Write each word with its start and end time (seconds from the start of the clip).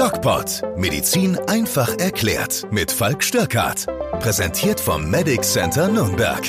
DocPod. 0.00 0.62
Medizin 0.78 1.36
einfach 1.46 1.98
erklärt. 1.98 2.66
Mit 2.72 2.90
Falk 2.90 3.22
Störkart. 3.22 3.84
Präsentiert 4.20 4.80
vom 4.80 5.10
Medic 5.10 5.42
Center 5.42 5.88
Nürnberg. 5.88 6.40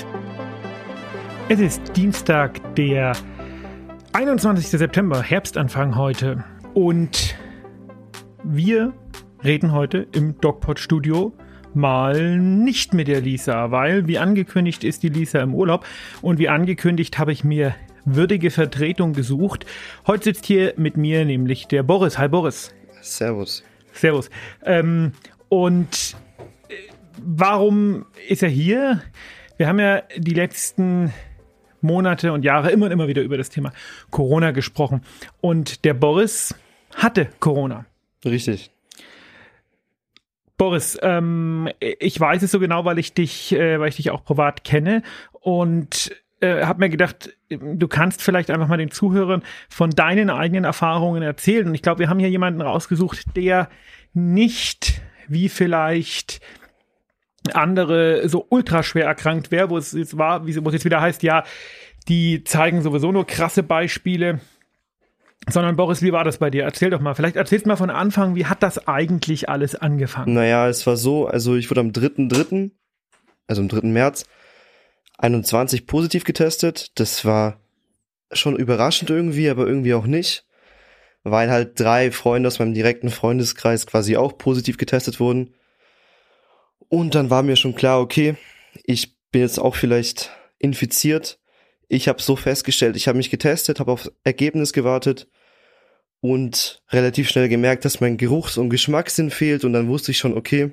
Es 1.50 1.60
ist 1.60 1.82
Dienstag, 1.98 2.62
der 2.76 3.12
21. 4.14 4.66
September, 4.70 5.22
Herbstanfang 5.22 5.98
heute. 5.98 6.45
Und 6.73 7.36
wir 8.45 8.93
reden 9.43 9.73
heute 9.73 10.07
im 10.13 10.39
DocPod-Studio 10.39 11.33
mal 11.73 12.39
nicht 12.39 12.93
mit 12.93 13.09
der 13.09 13.20
Lisa, 13.20 13.70
weil 13.70 14.07
wie 14.07 14.18
angekündigt 14.18 14.86
ist 14.86 15.04
die 15.04 15.09
Lisa 15.09 15.41
im 15.41 15.54
Urlaub 15.54 15.86
und 16.21 16.39
wie 16.39 16.47
angekündigt 16.47 17.20
habe 17.20 17.33
ich 17.33 17.43
mir 17.43 17.75
würdige 18.05 18.49
Vertretung 18.49 19.11
gesucht. 19.11 19.65
Heute 20.07 20.23
sitzt 20.23 20.45
hier 20.45 20.73
mit 20.77 20.95
mir 20.95 21.25
nämlich 21.25 21.68
der 21.68 21.83
Boris. 21.83 22.18
Hi 22.18 22.29
Boris. 22.29 22.74
Servus. 23.01 23.64
Servus. 23.93 24.29
Ähm, 24.64 25.14
und 25.50 26.15
äh, 26.69 26.73
warum 27.18 28.05
ist 28.28 28.43
er 28.43 28.50
hier? 28.50 29.01
Wir 29.57 29.68
haben 29.68 29.79
ja 29.79 30.04
die 30.18 30.33
letzten 30.33 31.14
Monate 31.82 32.31
und 32.31 32.44
Jahre 32.44 32.72
immer 32.72 32.86
und 32.86 32.92
immer 32.92 33.08
wieder 33.08 33.22
über 33.22 33.38
das 33.38 33.50
Thema 33.50 33.73
Corona 34.09 34.52
gesprochen. 34.52 35.02
Und 35.42 35.83
der 35.83 35.94
Boris 35.94 36.56
hatte 36.95 37.30
Corona. 37.39 37.86
Richtig. 38.23 38.72
Boris, 40.58 40.97
ähm, 41.02 41.70
ich 41.80 42.20
weiß 42.20 42.44
es 42.44 42.52
so 42.52 42.59
genau, 42.59 42.86
weil 42.86 43.00
ich 43.00 43.14
dich, 43.14 43.52
äh, 43.53 43.80
weil 43.80 43.89
ich 43.89 43.95
dich 43.95 44.11
auch 44.11 44.23
privat 44.23 44.64
kenne 44.64 45.02
und 45.31 46.11
äh, 46.41 46.63
habe 46.63 46.80
mir 46.80 46.89
gedacht, 46.89 47.36
du 47.50 47.88
kannst 47.88 48.22
vielleicht 48.22 48.50
einfach 48.50 48.67
mal 48.67 48.77
den 48.77 48.91
Zuhörern 48.91 49.44
von 49.69 49.91
deinen 49.91 50.30
eigenen 50.30 50.64
Erfahrungen 50.64 51.23
erzählen. 51.23 51.67
Und 51.67 51.75
ich 51.75 51.81
glaube, 51.81 52.00
wir 52.00 52.09
haben 52.09 52.19
hier 52.19 52.30
jemanden 52.30 52.61
rausgesucht, 52.61 53.36
der 53.36 53.70
nicht 54.14 55.02
wie 55.28 55.50
vielleicht 55.50 56.42
andere 57.53 58.28
so 58.28 58.45
ultra 58.50 58.83
schwer 58.83 59.06
erkrankt 59.06 59.52
wäre, 59.52 59.70
wo 59.70 59.78
es 59.78 59.94
jetzt 59.94 60.17
war, 60.17 60.45
wie 60.45 60.52
es 60.52 60.73
jetzt 60.73 60.86
wieder 60.86 61.02
heißt, 61.02 61.23
ja, 61.23 61.44
die 62.08 62.44
zeigen 62.44 62.81
sowieso 62.81 63.11
nur 63.11 63.26
krasse 63.26 63.64
Beispiele. 63.64 64.39
Sondern 65.50 65.76
Boris, 65.76 66.03
wie 66.03 66.11
war 66.11 66.23
das 66.23 66.38
bei 66.38 66.52
dir? 66.52 66.64
Erzähl 66.64 66.92
doch 66.92 67.02
mal. 67.02 67.16
Vielleicht 67.16 67.36
erzählst 67.36 67.66
du 67.66 67.70
mal 67.70 67.76
von 67.76 67.89
Anfang, 67.89 68.36
wie 68.36 68.45
hat 68.45 68.61
das 68.61 68.88
eigentlich 68.88 69.50
alles 69.50 69.73
angefangen? 69.73 70.33
Naja, 70.33 70.67
es 70.70 70.86
war 70.86 70.98
so, 70.98 71.26
also 71.26 71.55
ich 71.55 71.70
wurde 71.72 71.81
am 71.81 71.89
3.3., 71.89 72.70
also 73.48 73.61
am 73.64 73.67
3. 73.67 73.88
März, 73.88 74.26
21 75.22 75.88
positiv 75.88 76.23
getestet. 76.23 76.91
Das 76.95 77.25
war 77.25 77.59
schon 78.31 78.55
überraschend 78.55 79.09
irgendwie, 79.09 79.50
aber 79.50 79.67
irgendwie 79.67 79.94
auch 79.94 80.05
nicht. 80.05 80.45
Weil 81.23 81.52
halt 81.52 81.80
drei 81.80 82.11
Freunde 82.11 82.47
aus 82.47 82.59
meinem 82.59 82.73
direkten 82.73 83.09
Freundeskreis 83.09 83.86
quasi 83.86 84.17
auch 84.17 84.38
positiv 84.38 84.77
getestet 84.77 85.19
wurden. 85.19 85.53
Und 86.89 87.16
dann 87.16 87.30
war 87.30 87.44
mir 87.44 87.55
schon 87.55 87.75
klar, 87.75 88.02
okay, 88.02 88.36
ich 88.83 89.16
bin 89.31 89.42
jetzt 89.42 89.59
auch 89.59 89.75
vielleicht 89.75 90.31
infiziert 90.58 91.39
ich 91.92 92.08
habe 92.08 92.22
so 92.22 92.38
festgestellt, 92.38 92.95
ich 92.95 93.09
habe 93.09 93.17
mich 93.17 93.30
getestet, 93.30 93.81
habe 93.81 93.92
auf 93.92 94.09
Ergebnis 94.23 94.72
gewartet 94.72 95.27
und 96.22 96.81
relativ 96.89 97.30
schnell 97.30 97.49
gemerkt, 97.49 97.83
dass 97.83 97.99
mein 97.99 98.16
Geruchs- 98.16 98.58
und 98.58 98.69
Geschmackssinn 98.69 99.30
fehlt 99.30 99.66
und 99.66 99.73
dann 99.73 99.89
wusste 99.89 100.11
ich 100.11 100.17
schon, 100.17 100.38
okay, 100.38 100.72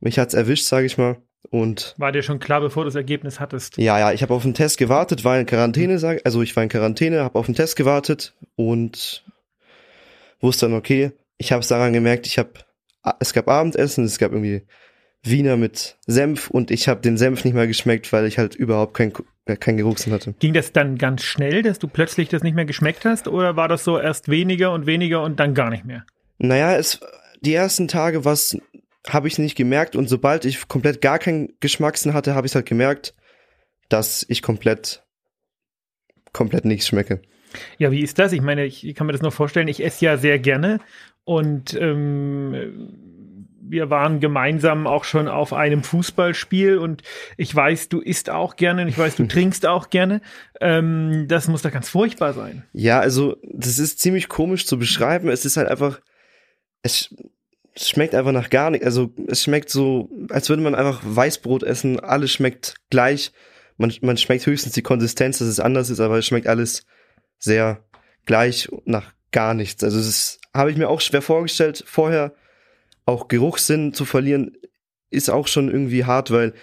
mich 0.00 0.18
hat's 0.18 0.32
erwischt, 0.32 0.64
sage 0.64 0.86
ich 0.86 0.96
mal. 0.96 1.18
Und 1.50 1.94
war 1.98 2.12
dir 2.12 2.22
schon 2.22 2.40
klar, 2.40 2.60
bevor 2.60 2.84
du 2.84 2.88
das 2.88 2.94
Ergebnis 2.96 3.40
hattest? 3.40 3.76
Ja, 3.76 3.98
ja, 3.98 4.12
ich 4.12 4.22
habe 4.22 4.34
auf 4.34 4.42
den 4.42 4.54
Test 4.54 4.78
gewartet, 4.78 5.24
war 5.24 5.38
in 5.38 5.46
Quarantäne, 5.46 5.98
sag, 5.98 6.20
also 6.24 6.42
ich 6.42 6.54
war 6.56 6.62
in 6.62 6.68
Quarantäne, 6.68 7.22
habe 7.22 7.38
auf 7.38 7.46
den 7.46 7.54
Test 7.54 7.76
gewartet 7.76 8.34
und 8.56 9.24
wusste 10.40 10.66
dann, 10.66 10.76
okay, 10.76 11.12
ich 11.38 11.52
habe 11.52 11.60
es 11.60 11.68
daran 11.68 11.92
gemerkt, 11.92 12.26
ich 12.26 12.38
habe 12.38 12.50
es 13.20 13.32
gab 13.32 13.48
Abendessen, 13.48 14.04
es 14.04 14.18
gab 14.18 14.32
irgendwie 14.32 14.62
Wiener 15.22 15.56
mit 15.56 15.96
Senf 16.06 16.50
und 16.50 16.70
ich 16.70 16.88
habe 16.88 17.00
den 17.00 17.16
Senf 17.16 17.44
nicht 17.44 17.54
mehr 17.54 17.66
geschmeckt, 17.66 18.12
weil 18.12 18.26
ich 18.26 18.38
halt 18.38 18.54
überhaupt 18.54 18.94
keinen 18.94 19.12
kein 19.60 19.76
Geruchssinn 19.76 20.12
hatte. 20.12 20.34
Ging 20.38 20.54
das 20.54 20.72
dann 20.72 20.96
ganz 20.96 21.22
schnell, 21.22 21.62
dass 21.62 21.78
du 21.78 21.86
plötzlich 21.86 22.28
das 22.28 22.42
nicht 22.42 22.54
mehr 22.54 22.64
geschmeckt 22.64 23.04
hast 23.04 23.28
oder 23.28 23.56
war 23.56 23.68
das 23.68 23.84
so 23.84 23.98
erst 23.98 24.28
weniger 24.28 24.72
und 24.72 24.86
weniger 24.86 25.22
und 25.22 25.38
dann 25.38 25.54
gar 25.54 25.70
nicht 25.70 25.84
mehr? 25.84 26.04
Naja, 26.38 26.76
es, 26.76 27.00
die 27.40 27.54
ersten 27.54 27.88
Tage 27.88 28.24
was 28.24 28.56
habe 29.06 29.28
ich 29.28 29.38
nicht 29.38 29.56
gemerkt 29.56 29.96
und 29.96 30.08
sobald 30.08 30.44
ich 30.44 30.68
komplett 30.68 31.00
gar 31.00 31.18
keinen 31.18 31.54
Geschmackssinn 31.60 32.14
hatte, 32.14 32.34
habe 32.34 32.46
ich 32.46 32.54
halt 32.54 32.66
gemerkt, 32.66 33.14
dass 33.88 34.24
ich 34.28 34.42
komplett 34.42 35.02
komplett 36.32 36.64
nichts 36.64 36.88
schmecke. 36.88 37.22
Ja, 37.78 37.90
wie 37.92 38.00
ist 38.00 38.18
das? 38.18 38.32
Ich 38.32 38.42
meine, 38.42 38.64
ich 38.64 38.94
kann 38.94 39.06
mir 39.06 39.12
das 39.12 39.22
noch 39.22 39.32
vorstellen, 39.32 39.68
ich 39.68 39.84
esse 39.84 40.04
ja 40.04 40.16
sehr 40.16 40.38
gerne 40.38 40.80
und 41.24 41.74
ähm, 41.74 43.44
wir 43.66 43.88
waren 43.90 44.20
gemeinsam 44.20 44.86
auch 44.86 45.04
schon 45.04 45.28
auf 45.28 45.52
einem 45.52 45.82
Fußballspiel 45.82 46.78
und 46.78 47.02
ich 47.36 47.54
weiß, 47.54 47.88
du 47.88 48.00
isst 48.00 48.28
auch 48.28 48.56
gerne 48.56 48.82
und 48.82 48.88
ich 48.88 48.98
weiß, 48.98 49.16
du 49.16 49.26
trinkst 49.28 49.66
auch 49.66 49.90
gerne. 49.90 50.20
Ähm, 50.60 51.26
das 51.28 51.48
muss 51.48 51.62
da 51.62 51.70
ganz 51.70 51.88
furchtbar 51.88 52.34
sein. 52.34 52.64
Ja, 52.72 53.00
also 53.00 53.36
das 53.42 53.78
ist 53.78 54.00
ziemlich 54.00 54.28
komisch 54.28 54.66
zu 54.66 54.78
beschreiben. 54.78 55.28
Es 55.28 55.44
ist 55.44 55.56
halt 55.56 55.68
einfach, 55.68 56.00
es, 56.82 57.14
es 57.74 57.88
schmeckt 57.88 58.14
einfach 58.14 58.32
nach 58.32 58.50
gar 58.50 58.70
nichts. 58.70 58.86
Also 58.86 59.12
es 59.26 59.42
schmeckt 59.42 59.68
so, 59.68 60.08
als 60.30 60.48
würde 60.48 60.62
man 60.62 60.74
einfach 60.74 61.02
Weißbrot 61.04 61.64
essen. 61.64 61.98
Alles 61.98 62.32
schmeckt 62.32 62.76
gleich. 62.90 63.32
Man, 63.76 63.92
man 64.00 64.16
schmeckt 64.16 64.46
höchstens 64.46 64.74
die 64.74 64.82
Konsistenz, 64.82 65.38
dass 65.38 65.48
es 65.48 65.60
anders 65.60 65.90
ist, 65.90 66.00
aber 66.00 66.18
es 66.18 66.26
schmeckt 66.26 66.46
alles 66.46 66.86
sehr 67.38 67.84
gleich 68.26 68.68
nach 68.84 69.12
gar 69.32 69.54
nichts. 69.54 69.82
Also 69.82 69.98
das 69.98 70.38
habe 70.54 70.70
ich 70.70 70.76
mir 70.76 70.88
auch 70.88 71.00
schwer 71.00 71.22
vorgestellt 71.22 71.82
vorher 71.86 72.34
auch 73.06 73.28
Geruchssinn 73.28 73.92
zu 73.92 74.04
verlieren, 74.04 74.56
ist 75.10 75.28
auch 75.28 75.48
schon 75.48 75.70
irgendwie 75.70 76.04
hart, 76.04 76.30
weil 76.30 76.54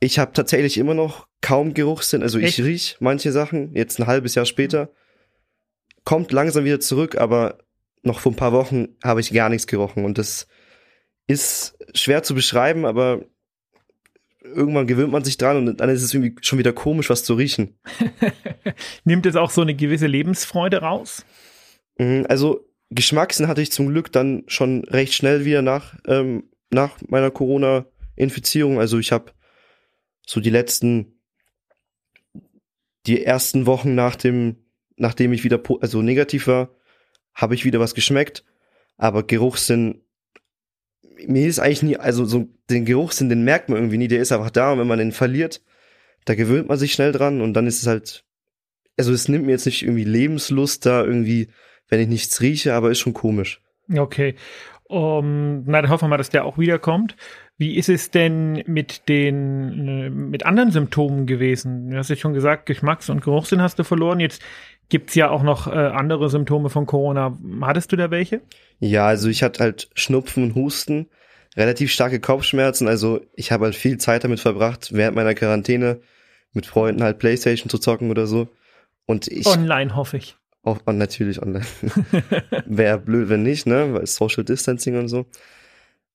ich 0.00 0.18
habe 0.18 0.32
tatsächlich 0.32 0.76
immer 0.76 0.94
noch 0.94 1.26
kaum 1.40 1.72
Geruchssinn. 1.72 2.22
Also 2.22 2.38
Echt? 2.38 2.58
ich 2.58 2.64
riech 2.64 2.96
manche 3.00 3.32
Sachen, 3.32 3.74
jetzt 3.74 3.98
ein 3.98 4.06
halbes 4.06 4.34
Jahr 4.34 4.46
später, 4.46 4.90
kommt 6.04 6.32
langsam 6.32 6.64
wieder 6.64 6.80
zurück, 6.80 7.16
aber 7.16 7.58
noch 8.02 8.20
vor 8.20 8.32
ein 8.32 8.36
paar 8.36 8.52
Wochen 8.52 8.88
habe 9.02 9.20
ich 9.20 9.32
gar 9.32 9.48
nichts 9.48 9.66
gerochen. 9.66 10.04
Und 10.04 10.18
das 10.18 10.46
ist 11.26 11.76
schwer 11.94 12.22
zu 12.22 12.34
beschreiben, 12.34 12.84
aber 12.84 13.24
irgendwann 14.42 14.86
gewöhnt 14.86 15.12
man 15.12 15.24
sich 15.24 15.36
dran 15.36 15.68
und 15.68 15.80
dann 15.80 15.90
ist 15.90 16.02
es 16.02 16.14
irgendwie 16.14 16.34
schon 16.40 16.58
wieder 16.58 16.72
komisch, 16.72 17.10
was 17.10 17.24
zu 17.24 17.34
riechen. 17.34 17.78
Nimmt 19.04 19.26
es 19.26 19.36
auch 19.36 19.50
so 19.50 19.60
eine 19.60 19.74
gewisse 19.74 20.06
Lebensfreude 20.06 20.78
raus? 20.78 21.24
Mhm, 21.98 22.26
also 22.28 22.66
Geschmackssinn 22.90 23.48
hatte 23.48 23.62
ich 23.62 23.70
zum 23.70 23.88
Glück 23.88 24.10
dann 24.10 24.44
schon 24.48 24.84
recht 24.84 25.14
schnell 25.14 25.44
wieder 25.44 25.62
nach, 25.62 25.94
ähm, 26.06 26.50
nach 26.70 26.96
meiner 27.06 27.30
Corona-Infizierung. 27.30 28.80
Also 28.80 28.98
ich 28.98 29.12
habe 29.12 29.32
so 30.26 30.40
die 30.40 30.50
letzten, 30.50 31.20
die 33.06 33.22
ersten 33.22 33.66
Wochen 33.66 33.94
nach 33.94 34.16
dem, 34.16 34.56
nachdem 34.96 35.32
ich 35.32 35.44
wieder 35.44 35.60
also 35.80 36.02
negativ 36.02 36.46
war, 36.46 36.70
habe 37.40 37.54
ich 37.54 37.64
wieder 37.64 37.80
was 37.80 37.94
geschmeckt. 37.94 38.44
Aber 38.96 39.22
Geruchssinn, 39.22 40.02
mir 41.26 41.46
ist 41.46 41.58
eigentlich 41.58 41.82
nie, 41.82 41.96
also 41.96 42.24
so 42.24 42.48
den 42.68 42.84
Geruchssinn, 42.84 43.28
den 43.28 43.44
merkt 43.44 43.68
man 43.68 43.78
irgendwie 43.78 43.98
nie, 43.98 44.08
der 44.08 44.20
ist 44.20 44.32
einfach 44.32 44.50
da 44.50 44.72
und 44.72 44.78
wenn 44.78 44.86
man 44.86 44.98
den 44.98 45.12
verliert, 45.12 45.62
da 46.24 46.34
gewöhnt 46.34 46.68
man 46.68 46.78
sich 46.78 46.92
schnell 46.92 47.12
dran 47.12 47.40
und 47.40 47.54
dann 47.54 47.66
ist 47.66 47.80
es 47.80 47.86
halt, 47.86 48.24
also 48.98 49.12
es 49.12 49.28
nimmt 49.28 49.46
mir 49.46 49.52
jetzt 49.52 49.66
nicht 49.66 49.82
irgendwie 49.82 50.04
Lebenslust 50.04 50.84
da 50.84 51.02
irgendwie 51.02 51.48
wenn 51.90 52.00
ich 52.00 52.08
nichts 52.08 52.40
rieche, 52.40 52.74
aber 52.74 52.90
ist 52.90 53.00
schon 53.00 53.12
komisch. 53.12 53.60
Okay. 53.94 54.36
Um, 54.84 55.64
na, 55.66 55.82
dann 55.82 55.90
hoffen 55.90 56.04
wir 56.04 56.08
mal, 56.08 56.16
dass 56.16 56.30
der 56.30 56.44
auch 56.44 56.56
wiederkommt. 56.58 57.16
Wie 57.60 57.76
ist 57.76 57.90
es 57.90 58.10
denn 58.10 58.64
mit 58.66 59.06
den, 59.10 60.30
mit 60.30 60.46
anderen 60.46 60.70
Symptomen 60.70 61.26
gewesen? 61.26 61.90
Du 61.90 61.98
hast 61.98 62.08
ja 62.08 62.16
schon 62.16 62.32
gesagt, 62.32 62.64
Geschmacks- 62.64 63.10
und 63.10 63.20
Geruchssinn 63.20 63.60
hast 63.60 63.78
du 63.78 63.84
verloren. 63.84 64.18
Jetzt 64.18 64.40
gibt's 64.88 65.14
ja 65.14 65.28
auch 65.28 65.42
noch 65.42 65.66
äh, 65.66 65.72
andere 65.72 66.30
Symptome 66.30 66.70
von 66.70 66.86
Corona. 66.86 67.38
Hattest 67.60 67.92
du 67.92 67.96
da 67.96 68.10
welche? 68.10 68.40
Ja, 68.78 69.06
also 69.06 69.28
ich 69.28 69.42
hatte 69.42 69.62
halt 69.62 69.90
Schnupfen 69.92 70.42
und 70.44 70.54
Husten, 70.54 71.10
relativ 71.54 71.92
starke 71.92 72.18
Kopfschmerzen. 72.18 72.88
Also 72.88 73.20
ich 73.34 73.52
habe 73.52 73.66
halt 73.66 73.74
viel 73.74 73.98
Zeit 73.98 74.24
damit 74.24 74.40
verbracht, 74.40 74.94
während 74.94 75.16
meiner 75.16 75.34
Quarantäne 75.34 76.00
mit 76.54 76.64
Freunden 76.64 77.02
halt 77.02 77.18
Playstation 77.18 77.68
zu 77.68 77.76
zocken 77.76 78.10
oder 78.10 78.26
so. 78.26 78.48
Und 79.04 79.28
ich. 79.28 79.46
Online 79.46 79.94
hoffe 79.94 80.16
ich. 80.16 80.34
Auch 80.62 80.78
und 80.86 80.96
natürlich 80.96 81.42
online. 81.42 81.66
Wäre 82.64 82.98
blöd, 82.98 83.28
wenn 83.28 83.42
nicht, 83.42 83.66
ne? 83.66 83.92
Weil 83.92 84.06
Social 84.06 84.44
Distancing 84.44 84.96
und 84.96 85.08
so. 85.08 85.26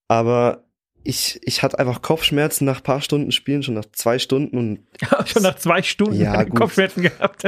Aber 0.08 0.65
ich, 1.06 1.40
ich 1.42 1.62
hatte 1.62 1.78
einfach 1.78 2.02
Kopfschmerzen 2.02 2.64
nach 2.64 2.82
paar 2.82 3.00
Stunden 3.00 3.32
Spielen, 3.32 3.62
schon 3.62 3.74
nach 3.74 3.86
zwei 3.92 4.18
Stunden 4.18 4.56
und. 4.56 4.80
Schon 5.26 5.42
nach 5.42 5.56
zwei 5.56 5.82
Stunden 5.82 6.20
ja, 6.20 6.44
Kopfschmerzen 6.44 7.02
gehabt. 7.02 7.44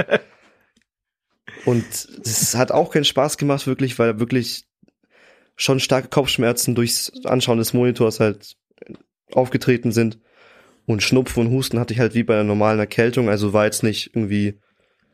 und 1.65 1.85
es 2.25 2.55
hat 2.55 2.73
auch 2.73 2.91
keinen 2.91 3.05
Spaß 3.05 3.37
gemacht, 3.37 3.67
wirklich, 3.67 3.99
weil 3.99 4.21
wirklich 4.21 4.65
schon 5.57 5.81
starke 5.81 6.09
Kopfschmerzen 6.09 6.75
durchs 6.75 7.13
Anschauen 7.25 7.59
des 7.59 7.73
Monitors 7.73 8.21
halt 8.21 8.57
aufgetreten 9.33 9.93
sind. 9.93 10.19
Und 10.87 11.03
Schnupfen 11.03 11.47
und 11.47 11.53
Husten 11.53 11.79
hatte 11.79 11.93
ich 11.93 12.01
halt 12.01 12.15
wie 12.15 12.23
bei 12.23 12.35
einer 12.35 12.45
normalen 12.45 12.79
Erkältung, 12.79 13.29
also 13.29 13.53
war 13.53 13.65
jetzt 13.65 13.83
nicht 13.83 14.15
irgendwie 14.15 14.59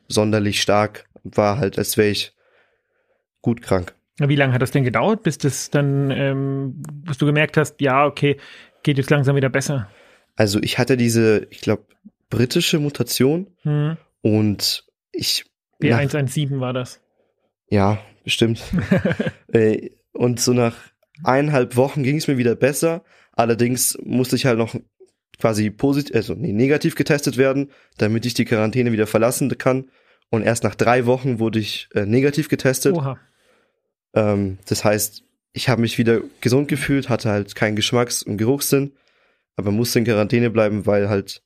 sonderlich 0.07 0.61
stark 0.61 1.07
war 1.25 1.59
halt, 1.59 1.79
als 1.79 1.97
wäre 1.97 2.11
ich 2.11 2.35
gut 3.41 3.63
krank. 3.63 3.95
Wie 4.19 4.37
lange 4.37 4.53
hat 4.53 4.63
das 4.63 4.71
denn 4.71 4.85
gedauert, 4.85 5.23
bis 5.25 5.39
das 5.39 5.71
dann, 5.71 6.11
ähm, 6.11 6.83
bis 7.05 7.19
du 7.19 7.27
gemerkt 7.27 7.57
hast, 7.57 7.81
ja, 7.81 8.07
okay, 8.07 8.37
geht 8.83 8.97
jetzt 8.97 9.11
langsam 9.11 9.35
wieder 9.35 9.49
besser? 9.49 9.89
Also 10.37 10.61
ich 10.63 10.79
hatte 10.79 10.97
diese, 10.97 11.47
ich 11.51 11.61
glaube, 11.61 11.85
britische 12.31 12.79
Mutation 12.79 13.49
hm. 13.63 13.97
und 14.23 14.85
ich. 15.13 15.45
B117 15.83 16.61
war 16.61 16.73
das. 16.73 17.01
Ja, 17.69 17.99
bestimmt. 18.23 18.63
Äh, 19.53 19.91
und 20.13 20.41
so 20.41 20.53
nach 20.53 20.75
eineinhalb 21.23 21.77
Wochen 21.77 22.03
ging 22.03 22.17
es 22.17 22.27
mir 22.27 22.39
wieder 22.39 22.57
besser. 22.57 23.05
Allerdings 23.31 23.97
musste 24.03 24.35
ich 24.35 24.47
halt 24.47 24.59
noch 24.59 24.75
quasi 25.39 25.71
positiv, 25.71 26.17
also 26.17 26.35
nee, 26.35 26.53
negativ 26.53 26.97
getestet 26.97 27.37
werden, 27.37 27.71
damit 27.99 28.27
ich 28.27 28.35
die 28.35 28.45
Quarantäne 28.45 28.91
wieder 28.91 29.07
verlassen 29.07 29.57
kann. 29.57 29.91
Und 30.31 30.43
erst 30.43 30.65
nach 30.65 30.75
drei 30.75 31.07
Wochen 31.07 31.39
wurde 31.39 31.61
ich 31.61 31.89
äh, 31.95 32.05
negativ 32.05 32.49
getestet. 32.49 32.95
Oha. 32.97 33.17
Ähm, 34.15 34.59
das 34.69 34.85
heißt, 34.85 35.25
ich 35.53 35.69
habe 35.69 35.81
mich 35.81 35.99
wieder 35.99 36.21
gesund 36.41 36.69
gefühlt, 36.69 37.09
hatte 37.09 37.31
halt 37.31 37.55
keinen 37.55 37.77
Geschmacks- 37.77 38.23
und 38.23 38.37
Geruchssinn, 38.37 38.93
aber 39.57 39.71
musste 39.71 39.99
in 40.01 40.05
Quarantäne 40.05 40.51
bleiben, 40.51 40.87
weil 40.87 41.09
halt 41.09 41.43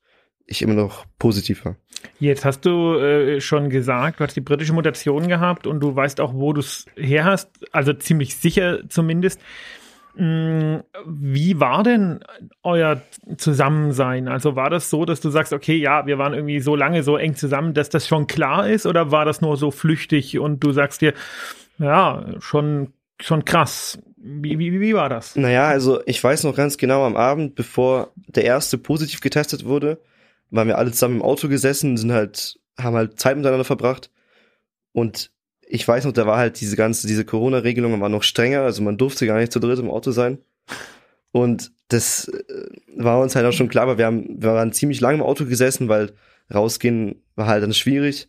ich 0.47 0.63
immer 0.63 0.75
noch 0.75 1.05
positiv 1.19 1.65
war. 1.67 1.77
Jetzt 2.19 2.45
hast 2.45 2.63
du 2.65 2.95
äh, 2.95 3.41
schon 3.41 3.69
gesagt, 3.69 4.19
du 4.19 4.25
hast 4.25 4.35
die 4.35 4.41
britische 4.41 4.73
Mutation 4.73 5.29
gehabt 5.29 5.67
und 5.67 5.81
du 5.81 5.95
weißt 5.95 6.21
auch, 6.21 6.33
wo 6.35 6.53
du 6.53 6.61
es 6.61 6.87
her 6.97 7.25
hast, 7.25 7.51
also 7.71 7.93
ziemlich 7.93 8.37
sicher 8.37 8.89
zumindest. 8.89 9.41
Mm, 10.15 10.79
wie 11.07 11.61
war 11.61 11.83
denn 11.83 12.21
euer 12.63 13.03
Zusammensein? 13.37 14.27
Also 14.27 14.57
war 14.57 14.71
das 14.71 14.91
so, 14.91 15.05
dass 15.05 15.21
du 15.21 15.29
sagst, 15.29 15.53
okay, 15.53 15.77
ja, 15.77 16.07
wir 16.07 16.19
waren 16.19 16.33
irgendwie 16.33 16.61
so 16.61 16.75
lange 16.75 17.03
so 17.03 17.17
eng 17.19 17.35
zusammen, 17.35 17.75
dass 17.75 17.91
das 17.91 18.09
schon 18.09 18.27
klar 18.27 18.69
ist, 18.69 18.87
oder 18.87 19.11
war 19.13 19.27
das 19.27 19.43
nur 19.43 19.57
so 19.57 19.71
flüchtig 19.71 20.39
und 20.39 20.61
du 20.61 20.73
sagst 20.73 21.03
dir, 21.03 21.13
ja, 21.79 22.27
schon, 22.41 22.93
schon 23.21 23.45
krass. 23.45 23.99
Wie, 24.17 24.59
wie, 24.59 24.81
wie 24.81 24.95
war 24.95 25.09
das? 25.09 25.37
Naja, 25.37 25.69
also 25.69 26.01
ich 26.07 26.23
weiß 26.23 26.45
noch 26.45 26.57
ganz 26.57 26.77
genau, 26.77 27.05
am 27.05 27.17
Abend, 27.17 27.55
bevor 27.55 28.13
der 28.27 28.45
erste 28.45 28.79
positiv 28.79 29.21
getestet 29.21 29.65
wurde, 29.65 30.01
waren 30.51 30.69
wir 30.69 30.79
alle 30.79 30.93
zusammen 30.93 31.17
im 31.17 31.23
Auto 31.23 31.49
gesessen, 31.49 31.97
sind 31.97 32.13
halt, 32.13 32.59
haben 32.79 32.97
halt 32.97 33.21
Zeit 33.21 33.37
miteinander 33.37 33.65
verbracht 33.65 34.11
und 34.93 35.31
ich 35.71 35.87
weiß 35.87 36.05
noch, 36.05 36.13
da 36.13 36.27
war 36.27 36.39
halt 36.39 36.61
diese 36.61 36.77
ganze, 36.77 37.07
diese 37.07 37.25
Corona-Regelung 37.25 38.01
war 38.01 38.09
noch 38.09 38.23
strenger, 38.23 38.63
also 38.63 38.83
man 38.83 38.97
durfte 38.97 39.27
gar 39.27 39.39
nicht 39.39 39.53
zu 39.53 39.61
dritt 39.61 39.79
im 39.79 39.91
Auto 39.91 40.11
sein. 40.11 40.39
Und 41.31 41.73
das 41.89 42.29
äh, 42.29 42.69
war 42.97 43.21
uns 43.21 43.37
halt 43.37 43.47
auch 43.47 43.53
schon 43.53 43.69
klar, 43.69 43.87
weil 43.87 43.99
wir 43.99 44.07
haben, 44.07 44.43
wir 44.43 44.55
waren 44.55 44.73
ziemlich 44.73 45.01
lange 45.01 45.19
im 45.19 45.23
Auto 45.23 45.45
gesessen, 45.45 45.89
weil 45.89 46.13
rausgehen 46.53 47.23
war 47.37 47.47
halt 47.47 47.63
dann 47.63 47.75
schwierig. 47.75 48.29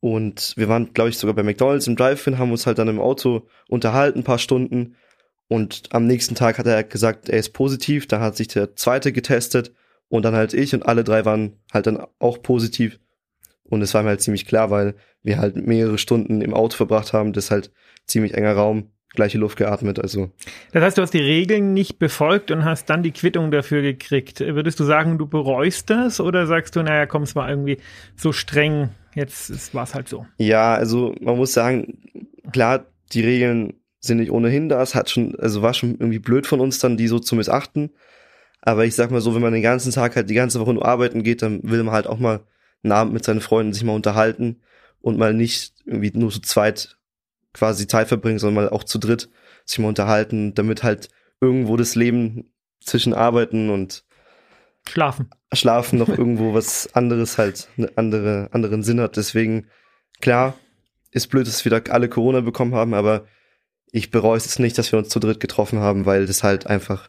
Und 0.00 0.54
wir 0.56 0.68
waren, 0.68 0.92
glaube 0.92 1.10
ich, 1.10 1.18
sogar 1.18 1.34
bei 1.34 1.42
McDonalds 1.42 1.86
im 1.86 1.96
Drive-In, 1.96 2.38
haben 2.38 2.50
uns 2.50 2.66
halt 2.66 2.78
dann 2.78 2.88
im 2.88 3.00
Auto 3.00 3.48
unterhalten, 3.68 4.20
ein 4.20 4.24
paar 4.24 4.38
Stunden. 4.38 4.96
Und 5.48 5.84
am 5.90 6.06
nächsten 6.06 6.34
Tag 6.34 6.58
hat 6.58 6.66
er 6.66 6.82
gesagt, 6.84 7.28
er 7.28 7.38
ist 7.38 7.52
positiv. 7.52 8.06
Da 8.06 8.20
hat 8.20 8.36
sich 8.36 8.48
der 8.48 8.76
zweite 8.76 9.12
getestet 9.12 9.72
und 10.08 10.24
dann 10.24 10.34
halt 10.34 10.54
ich 10.54 10.74
und 10.74 10.86
alle 10.86 11.04
drei 11.04 11.24
waren 11.24 11.58
halt 11.72 11.86
dann 11.86 12.04
auch 12.18 12.42
positiv. 12.42 12.98
Und 13.64 13.82
es 13.82 13.94
war 13.94 14.02
mir 14.02 14.10
halt 14.10 14.22
ziemlich 14.22 14.46
klar, 14.46 14.70
weil 14.70 14.94
wir 15.22 15.38
halt 15.38 15.56
mehrere 15.56 15.98
Stunden 15.98 16.40
im 16.40 16.54
Auto 16.54 16.76
verbracht 16.76 17.12
haben, 17.12 17.32
das 17.32 17.46
ist 17.46 17.50
halt 17.50 17.72
ziemlich 18.06 18.34
enger 18.34 18.52
Raum, 18.52 18.92
gleiche 19.10 19.38
Luft 19.38 19.56
geatmet, 19.56 19.98
also. 19.98 20.30
Das 20.72 20.82
heißt, 20.82 20.98
du 20.98 21.02
hast 21.02 21.14
die 21.14 21.18
Regeln 21.18 21.72
nicht 21.72 21.98
befolgt 21.98 22.50
und 22.50 22.64
hast 22.64 22.90
dann 22.90 23.02
die 23.02 23.12
Quittung 23.12 23.50
dafür 23.50 23.82
gekriegt. 23.82 24.40
Würdest 24.40 24.78
du 24.78 24.84
sagen, 24.84 25.18
du 25.18 25.26
bereust 25.26 25.90
das 25.90 26.20
oder 26.20 26.46
sagst 26.46 26.76
du, 26.76 26.82
naja, 26.82 27.06
komm, 27.06 27.22
es 27.22 27.34
war 27.34 27.48
irgendwie 27.48 27.78
so 28.16 28.32
streng, 28.32 28.90
jetzt 29.14 29.74
war 29.74 29.84
es 29.84 29.94
halt 29.94 30.08
so? 30.08 30.26
Ja, 30.38 30.74
also 30.74 31.14
man 31.20 31.36
muss 31.36 31.52
sagen, 31.52 31.98
klar, 32.52 32.86
die 33.12 33.22
Regeln 33.22 33.74
sind 34.00 34.18
nicht 34.18 34.30
ohnehin 34.30 34.68
da. 34.68 34.82
Es 34.82 34.94
hat 34.94 35.10
schon, 35.10 35.34
also 35.38 35.62
war 35.62 35.74
schon 35.74 35.92
irgendwie 35.92 36.18
blöd 36.18 36.46
von 36.46 36.60
uns 36.60 36.78
dann, 36.78 36.96
die 36.96 37.08
so 37.08 37.18
zu 37.18 37.34
missachten. 37.34 37.90
Aber 38.62 38.84
ich 38.84 38.94
sag 38.94 39.10
mal 39.10 39.20
so, 39.20 39.34
wenn 39.34 39.42
man 39.42 39.52
den 39.52 39.62
ganzen 39.62 39.92
Tag 39.92 40.16
halt 40.16 40.28
die 40.28 40.34
ganze 40.34 40.60
Woche 40.60 40.74
nur 40.74 40.86
arbeiten 40.86 41.22
geht, 41.22 41.42
dann 41.42 41.60
will 41.62 41.82
man 41.82 41.94
halt 41.94 42.06
auch 42.06 42.18
mal 42.18 42.40
einen 42.82 42.92
Abend 42.92 43.12
mit 43.12 43.24
seinen 43.24 43.40
Freunden 43.40 43.72
sich 43.72 43.84
mal 43.84 43.94
unterhalten 43.94 44.60
und 45.00 45.18
mal 45.18 45.34
nicht 45.34 45.74
irgendwie 45.84 46.10
nur 46.14 46.30
zu 46.30 46.40
zweit 46.40 46.96
quasi 47.56 47.86
Zeit 47.86 48.08
verbringen, 48.08 48.38
sondern 48.38 48.64
mal 48.64 48.70
auch 48.70 48.84
zu 48.84 48.98
dritt 48.98 49.30
sich 49.64 49.78
mal 49.78 49.88
unterhalten, 49.88 50.54
damit 50.54 50.82
halt 50.82 51.08
irgendwo 51.40 51.76
das 51.76 51.94
Leben 51.94 52.52
zwischen 52.80 53.14
Arbeiten 53.14 53.70
und 53.70 54.04
Schlafen. 54.88 55.30
Schlafen 55.52 55.98
noch 55.98 56.08
irgendwo 56.18 56.54
was 56.54 56.94
anderes 56.94 57.38
halt, 57.38 57.68
eine 57.76 57.90
andere, 57.96 58.48
anderen 58.52 58.82
Sinn 58.82 59.00
hat. 59.00 59.16
Deswegen, 59.16 59.66
klar, 60.20 60.54
ist 61.10 61.28
blöd, 61.28 61.46
dass 61.46 61.64
wir 61.64 61.70
da 61.70 61.90
alle 61.90 62.08
Corona 62.08 62.40
bekommen 62.40 62.74
haben, 62.74 62.94
aber 62.94 63.26
ich 63.90 64.10
bereue 64.10 64.36
es 64.36 64.58
nicht, 64.58 64.76
dass 64.78 64.92
wir 64.92 64.98
uns 64.98 65.08
zu 65.08 65.18
dritt 65.18 65.40
getroffen 65.40 65.80
haben, 65.80 66.06
weil 66.06 66.26
das 66.26 66.42
halt 66.42 66.66
einfach 66.66 67.08